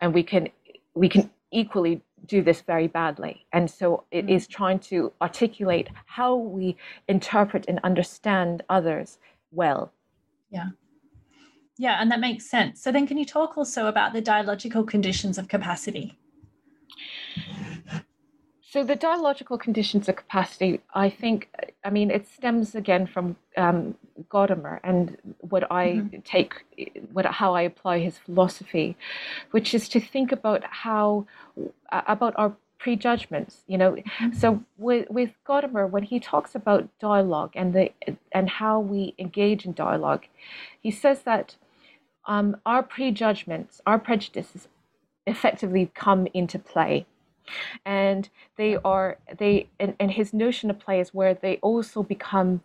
[0.00, 0.48] and we can
[0.94, 3.46] we can equally do this very badly.
[3.52, 4.50] And so it is mm.
[4.50, 6.76] trying to articulate how we
[7.08, 9.18] interpret and understand others
[9.52, 9.92] well.
[10.50, 10.70] Yeah.
[11.80, 12.82] Yeah, and that makes sense.
[12.82, 16.18] So then can you talk also about the dialogical conditions of capacity?
[18.60, 21.48] So the dialogical conditions of capacity, I think,
[21.82, 23.94] I mean, it stems again from um,
[24.28, 26.18] Gadamer and what I mm-hmm.
[26.20, 26.52] take,
[27.14, 28.94] what how I apply his philosophy,
[29.50, 31.26] which is to think about how
[31.90, 33.62] about our prejudgments.
[33.66, 34.32] You know, mm-hmm.
[34.32, 37.90] so with with Gadamer, when he talks about dialogue and the
[38.32, 40.26] and how we engage in dialogue,
[40.82, 41.56] he says that
[42.26, 44.68] um, our prejudgments, our prejudices,
[45.26, 47.06] effectively come into play
[47.84, 52.62] and they are they and, and his notion of play is where they also become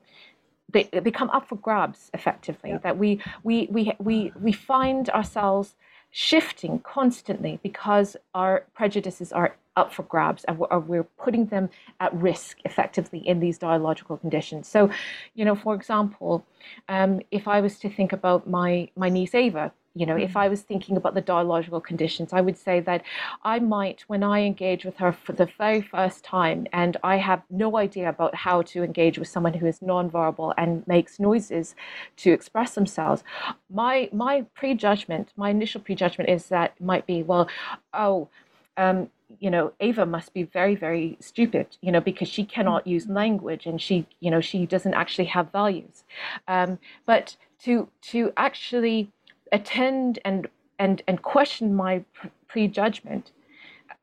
[0.71, 2.77] they, they become up for grabs effectively yeah.
[2.79, 5.75] that we we we we we find ourselves
[6.11, 11.69] shifting constantly because our prejudices are up for grabs and we're, we're putting them
[11.99, 14.89] at risk effectively in these dialogical conditions so
[15.33, 16.45] you know for example
[16.89, 20.41] um, if i was to think about my my niece ava you know, if mm.
[20.41, 23.03] I was thinking about the dialogical conditions, I would say that
[23.43, 27.41] I might, when I engage with her for the very first time, and I have
[27.49, 31.75] no idea about how to engage with someone who is nonverbal and makes noises
[32.17, 33.23] to express themselves,
[33.69, 37.47] my my prejudgment, my initial prejudgment is that might be, well,
[37.93, 38.27] oh,
[38.75, 39.09] um,
[39.39, 43.15] you know, Ava must be very, very stupid, you know, because she cannot use mm.
[43.15, 46.03] language and she, you know, she doesn't actually have values.
[46.47, 49.11] Um, but to to actually
[49.51, 50.47] attend and
[50.77, 52.03] and and question my
[52.47, 53.31] prejudgment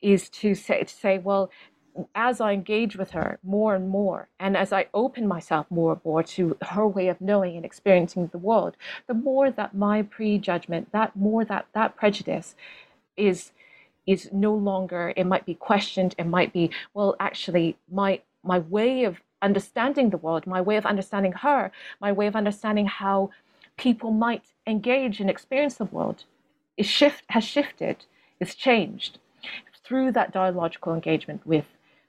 [0.01, 1.51] is to say to say well
[2.15, 6.01] as I engage with her more and more, and as I open myself more and
[6.05, 10.91] more to her way of knowing and experiencing the world, the more that my prejudgment,
[10.93, 12.55] that more that that prejudice,
[13.17, 13.53] is
[14.07, 15.13] is no longer.
[15.17, 16.15] It might be questioned.
[16.19, 20.87] It might be well, actually, my my way of understanding the world, my way of
[20.87, 23.31] understanding her, my way of understanding how
[23.77, 26.25] people might engage and experience the world
[26.77, 28.05] is shift has shifted,
[28.41, 29.19] is changed
[29.85, 31.67] through that dialogical engagement with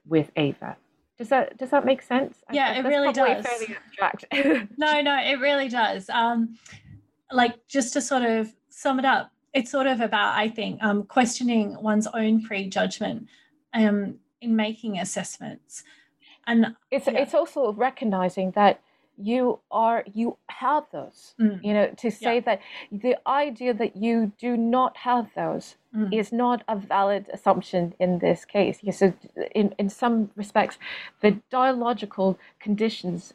[0.08, 0.78] with Ava.
[1.18, 2.38] Does that does that make sense?
[2.52, 3.46] Yeah, it really does.
[4.78, 6.10] no, no, it really does.
[6.10, 6.58] Um,
[7.32, 11.04] like just to sort of sum it up, it's sort of about I think um,
[11.04, 13.28] questioning one's own prejudgment
[13.74, 15.84] um, in making assessments,
[16.48, 17.20] and it's yeah.
[17.20, 18.82] it's also recognizing that
[19.18, 21.64] you are you have those mm.
[21.64, 22.42] you know to say yeah.
[22.42, 26.12] that the idea that you do not have those mm.
[26.12, 29.14] is not a valid assumption in this case so
[29.54, 30.80] in, in some respects
[31.22, 33.34] the dialogical conditions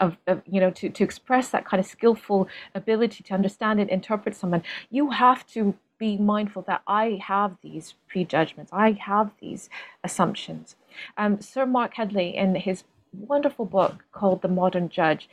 [0.00, 3.90] of, of, you know to, to express that kind of skillful ability to understand and
[3.90, 9.68] interpret someone you have to be mindful that i have these prejudgments i have these
[10.02, 10.76] assumptions
[11.16, 15.28] um, sir Mark Hedley in his wonderful book called The Modern Judge.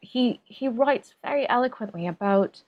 [0.00, 2.62] He he writes very eloquently about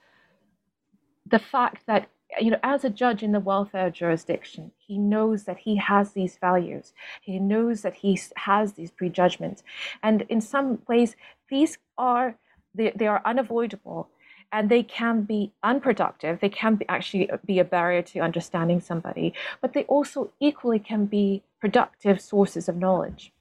[1.26, 2.08] the fact that
[2.40, 6.36] you know as a judge in the welfare jurisdiction he knows that he has these
[6.36, 6.92] values.
[7.22, 9.62] He knows that he has these prejudgments.
[10.02, 11.16] And in some ways
[11.48, 12.36] these are
[12.74, 14.08] they, they are unavoidable
[14.52, 16.40] and they can be unproductive.
[16.40, 21.06] They can be actually be a barrier to understanding somebody but they also equally can
[21.06, 23.32] be productive sources of knowledge.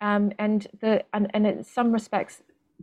[0.00, 2.42] Um, and the and, and in some respects,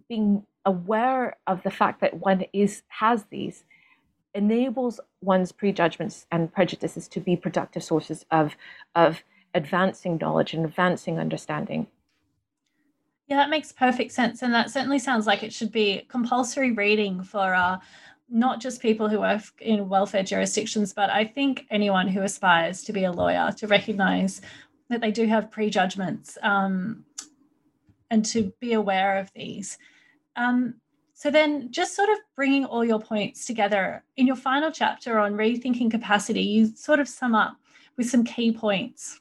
[0.10, 3.64] being aware of the fact that one is has these
[4.34, 8.56] enables one's prejudgments and prejudices to be productive sources of
[8.96, 11.88] of advancing knowledge and advancing understanding.
[13.28, 14.42] Yeah, that makes perfect sense.
[14.42, 17.80] And that certainly sounds like it should be compulsory reading for uh,
[18.30, 22.94] not just people who work in welfare jurisdictions, but I think anyone who aspires to
[22.94, 24.42] be a lawyer to recognize
[24.90, 27.06] that they do have prejudgments um,
[28.10, 29.78] and to be aware of these.
[30.36, 30.76] Um,
[31.22, 35.36] so then, just sort of bringing all your points together in your final chapter on
[35.36, 37.58] rethinking capacity, you sort of sum up
[37.96, 39.20] with some key points.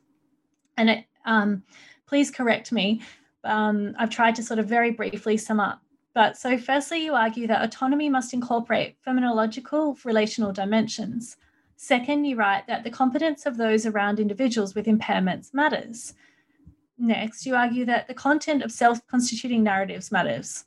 [0.79, 1.63] And it, um,
[2.07, 3.03] please correct me
[3.45, 5.83] um, I've tried to sort of very briefly sum up.
[6.15, 11.37] But so, firstly, you argue that autonomy must incorporate phenomenological relational dimensions.
[11.77, 16.15] Second, you write that the competence of those around individuals with impairments matters.
[16.97, 20.65] Next, you argue that the content of self constituting narratives matters.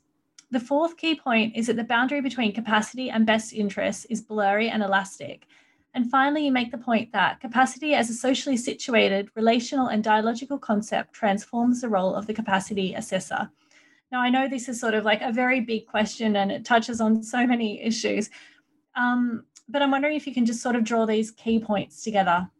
[0.50, 4.68] The fourth key point is that the boundary between capacity and best interests is blurry
[4.68, 5.46] and elastic,
[5.94, 10.58] and finally, you make the point that capacity as a socially situated, relational, and dialogical
[10.58, 13.48] concept transforms the role of the capacity assessor.
[14.10, 17.00] Now, I know this is sort of like a very big question and it touches
[17.00, 18.28] on so many issues,
[18.96, 22.50] um, but I'm wondering if you can just sort of draw these key points together.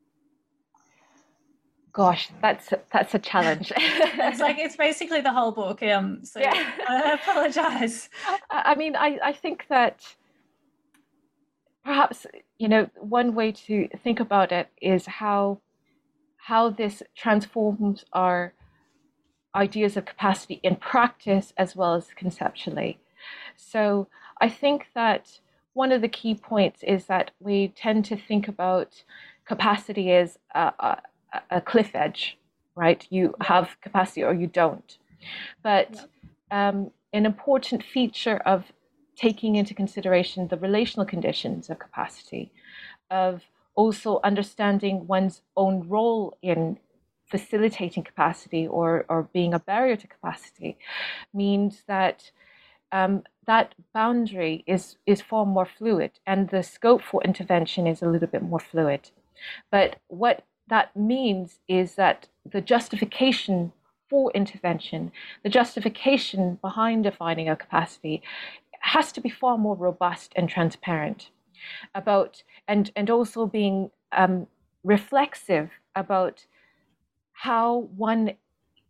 [1.95, 3.73] Gosh, that's that's a challenge.
[3.77, 5.81] it's like it's basically the whole book.
[5.83, 6.73] Um, so yeah.
[6.89, 8.11] I apologize.
[8.51, 10.05] I mean, I, I think that
[11.85, 12.27] perhaps
[12.59, 15.61] you know one way to think about it is how
[16.37, 18.55] how this transforms our
[19.55, 22.99] ideas of capacity in practice as well as conceptually
[23.57, 24.09] so
[24.41, 25.39] i think that
[25.75, 29.05] one of the key points is that we tend to think about
[29.45, 30.99] capacity as a, a,
[31.51, 32.39] a cliff edge
[32.75, 33.07] right?
[33.11, 34.99] You have capacity or you don't.
[35.63, 36.09] But
[36.51, 38.73] um, an important feature of
[39.17, 42.51] taking into consideration the relational conditions of capacity,
[43.11, 43.43] of
[43.77, 46.79] also understanding one's own role in
[47.27, 50.77] facilitating capacity or, or being a barrier to capacity
[51.33, 52.31] means that
[52.93, 58.09] um, that boundary is, is far more fluid and the scope for intervention is a
[58.09, 59.11] little bit more fluid.
[59.71, 63.73] But what that means is that the justification
[64.09, 65.13] for intervention,
[65.43, 68.23] the justification behind defining a capacity
[68.81, 71.31] has to be far more robust and transparent
[71.95, 74.47] about and and also being um,
[74.83, 76.47] reflexive about
[77.33, 78.35] how one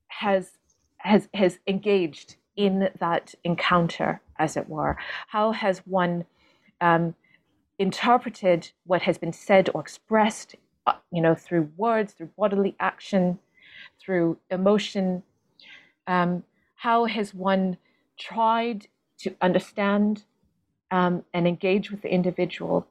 [0.08, 0.52] has
[0.98, 4.96] has has engaged in that encounter as it were.
[5.28, 6.24] How has one
[6.80, 7.14] um,
[7.78, 10.56] interpreted what has been said or expressed
[11.10, 13.38] you know through words through bodily action
[14.00, 15.22] through emotion
[16.06, 16.44] um,
[16.76, 17.78] how has one
[18.18, 20.24] tried to understand
[20.90, 22.86] um, and engage with the individual.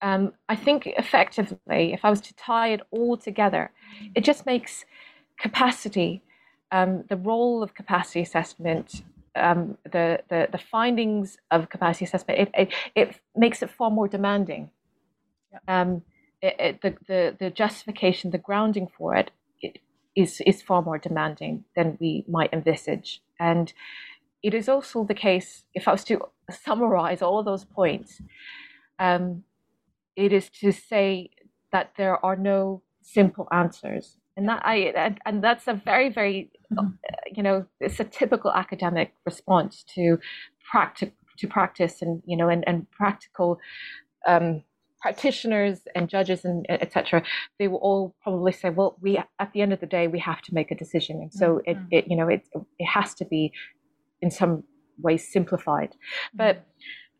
[0.00, 3.70] Um, I think effectively, if I was to tie it all together,
[4.14, 4.84] it just makes
[5.38, 6.22] capacity,
[6.72, 9.02] um, the role of capacity assessment,
[9.36, 14.08] um, the, the, the findings of capacity assessment, it, it, it makes it far more
[14.08, 14.70] demanding.
[15.68, 16.02] Um,
[16.42, 19.30] it, it, the, the, the justification, the grounding for it,
[19.60, 19.78] it
[20.16, 23.22] is, is far more demanding than we might envisage.
[23.38, 23.72] And
[24.42, 26.20] it is also the case, if I was to
[26.50, 28.20] summarize all those points,
[28.98, 29.44] um,
[30.16, 31.30] it is to say
[31.72, 34.18] that there are no simple answers.
[34.36, 36.92] And that I and, and that's a very very mm-hmm.
[37.34, 40.18] you know it's a typical academic response to
[40.70, 43.58] practice to practice and you know and, and practical
[44.26, 44.62] um,
[45.02, 47.22] practitioners and judges and etc
[47.58, 50.40] they will all probably say well we at the end of the day we have
[50.40, 51.70] to make a decision and so mm-hmm.
[51.90, 52.48] it, it you know it
[52.78, 53.52] it has to be
[54.22, 54.62] in some
[54.98, 55.90] ways simplified.
[55.90, 56.38] Mm-hmm.
[56.38, 56.66] But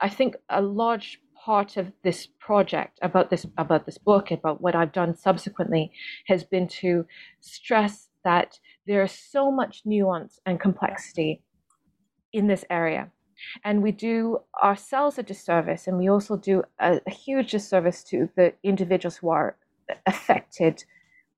[0.01, 4.77] I think a large part of this project about this about this book about what
[4.77, 5.91] I've done subsequently
[6.29, 7.05] has been to
[7.41, 11.43] stress that there is so much nuance and complexity
[12.33, 13.11] in this area
[13.65, 18.29] and we do ourselves a disservice and we also do a, a huge disservice to
[18.37, 19.57] the individuals who are
[20.07, 20.85] affected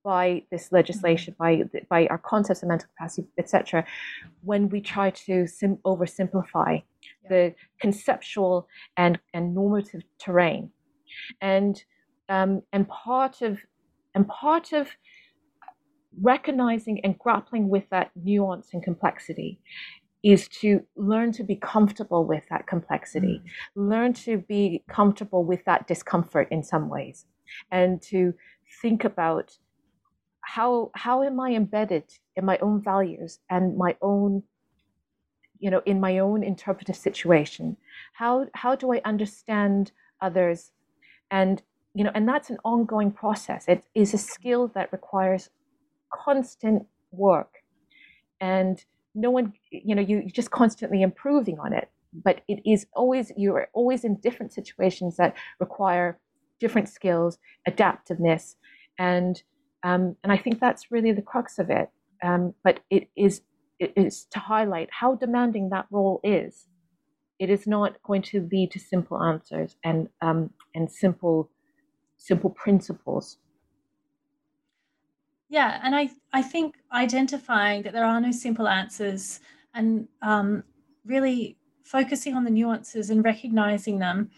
[0.04, 1.64] by this legislation, mm-hmm.
[1.88, 3.84] by by our concepts of mental capacity, etc.,
[4.42, 7.28] when we try to sim- oversimplify yeah.
[7.28, 10.70] the conceptual and and normative terrain,
[11.40, 11.82] and
[12.28, 13.58] um, and part of
[14.14, 14.88] and part of
[16.22, 19.58] recognizing and grappling with that nuance and complexity
[20.24, 23.50] is to learn to be comfortable with that complexity, mm.
[23.76, 27.26] learn to be comfortable with that discomfort in some ways,
[27.70, 28.32] and to
[28.80, 29.56] think about
[30.40, 32.04] how how am I embedded
[32.36, 34.42] in my own values and my own
[35.58, 37.76] you know in my own interpretive situation?
[38.14, 40.72] How how do i understand others?
[41.30, 41.62] And
[41.94, 43.66] you know and that's an ongoing process.
[43.68, 45.50] It is a skill that requires
[46.10, 47.62] constant work.
[48.40, 48.84] And
[49.14, 51.90] no one, you know, you just constantly improving on it.
[52.12, 56.18] But it is always, you're always in different situations that require
[56.60, 57.38] different skills,
[57.68, 58.56] adaptiveness,
[58.98, 59.42] and
[59.82, 61.90] um, and I think that's really the crux of it.
[62.22, 63.42] Um, but it is
[63.78, 66.68] it is to highlight how demanding that role is.
[67.38, 71.50] It is not going to lead to simple answers and um, and simple
[72.16, 73.36] simple principles.
[75.48, 79.40] Yeah, and I I think identifying that there are no simple answers
[79.74, 80.64] and um,
[81.04, 84.30] really focusing on the nuances and recognizing them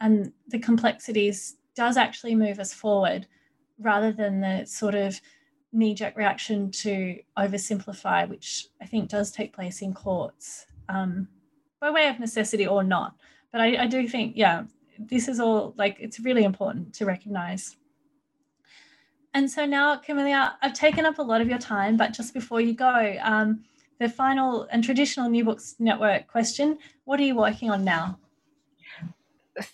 [0.00, 3.26] and the complexities does actually move us forward
[3.78, 5.20] rather than the sort of
[5.72, 11.26] knee jerk reaction to oversimplify, which I think does take place in courts um,
[11.80, 13.16] by way of necessity or not.
[13.50, 14.64] But I, I do think, yeah,
[14.98, 17.76] this is all like it's really important to recognize.
[19.34, 22.60] And so now, Camillia, I've taken up a lot of your time, but just before
[22.60, 23.64] you go, um,
[23.98, 28.18] the final and traditional New Books Network question what are you working on now?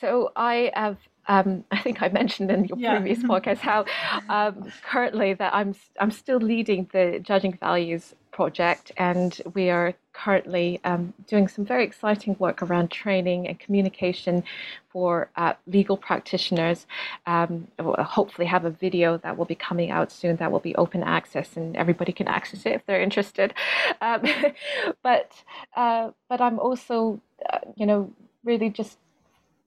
[0.00, 2.96] So I have um, I think I mentioned in your yeah.
[2.96, 3.84] previous podcast how
[4.28, 10.80] um, currently that I'm I'm still leading the Judging Values project, and we are currently
[10.84, 14.42] um, doing some very exciting work around training and communication
[14.88, 16.86] for uh, legal practitioners.
[17.26, 20.74] Um, we'll hopefully, have a video that will be coming out soon that will be
[20.76, 23.54] open access, and everybody can access it if they're interested.
[24.00, 24.22] Um,
[25.02, 25.32] but
[25.76, 27.20] uh, but I'm also,
[27.52, 28.12] uh, you know,
[28.44, 28.98] really just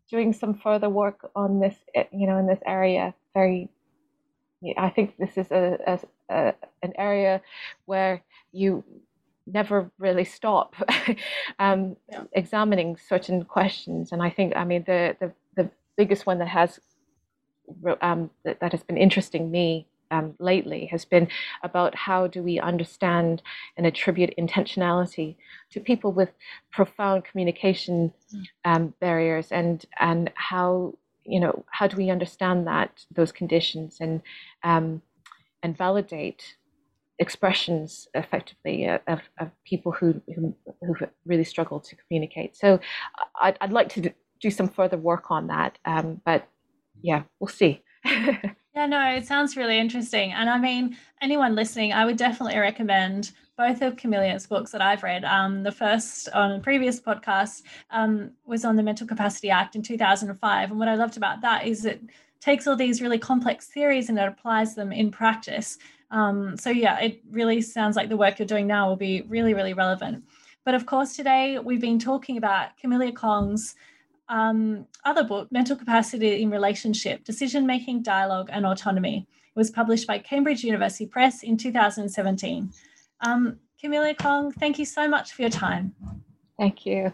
[0.10, 3.14] doing some further work on this, eh, you know, in this area.
[3.34, 3.70] Very,
[4.78, 5.80] I think this is a,
[6.30, 7.41] a, a an area
[7.86, 8.22] where
[8.52, 8.84] you
[9.46, 10.76] never really stop
[11.60, 12.24] um, yeah.
[12.34, 14.12] examining certain questions.
[14.12, 16.80] And I think, I mean, the the, the biggest one that has
[18.02, 21.28] um, that, that has been interesting me um, lately has been
[21.64, 23.41] about how do we understand
[23.78, 25.36] and attribute intentionality
[25.72, 26.30] to people with
[26.72, 28.46] profound communication mm.
[28.66, 34.22] um, barriers and and how you know how do we understand that those conditions and
[34.64, 35.02] um,
[35.64, 36.56] and validate
[37.24, 40.95] expressions effectively of, of people who, who who
[41.26, 42.80] really struggle to communicate so
[43.41, 46.47] I'd, I'd like to do some further work on that um, but
[47.01, 47.82] yeah we'll see
[48.76, 50.32] Yeah, no, it sounds really interesting.
[50.34, 55.03] And I mean, anyone listening, I would definitely recommend both of Camillia's books that I've
[55.03, 55.24] read.
[55.24, 57.61] Um, the first on a previous podcast
[57.91, 60.71] um, was on the Mental Capacity Act in 2005.
[60.71, 62.01] And what I loved about that is it
[62.41, 65.78] takes all these really complex theories and it applies them in practice.
[66.12, 69.54] Um, so, yeah, it really sounds like the work you're doing now will be really,
[69.54, 70.24] really relevant.
[70.66, 73.76] But of course, today we've been talking about Camillia Kong's
[74.30, 79.28] um, other book, Mental Capacity in Relationship Decision Making, Dialogue, and Autonomy.
[79.30, 82.72] It was published by Cambridge University Press in 2017.
[83.22, 85.93] Um, Camillia Kong, thank you so much for your time.
[86.58, 87.14] Thank you.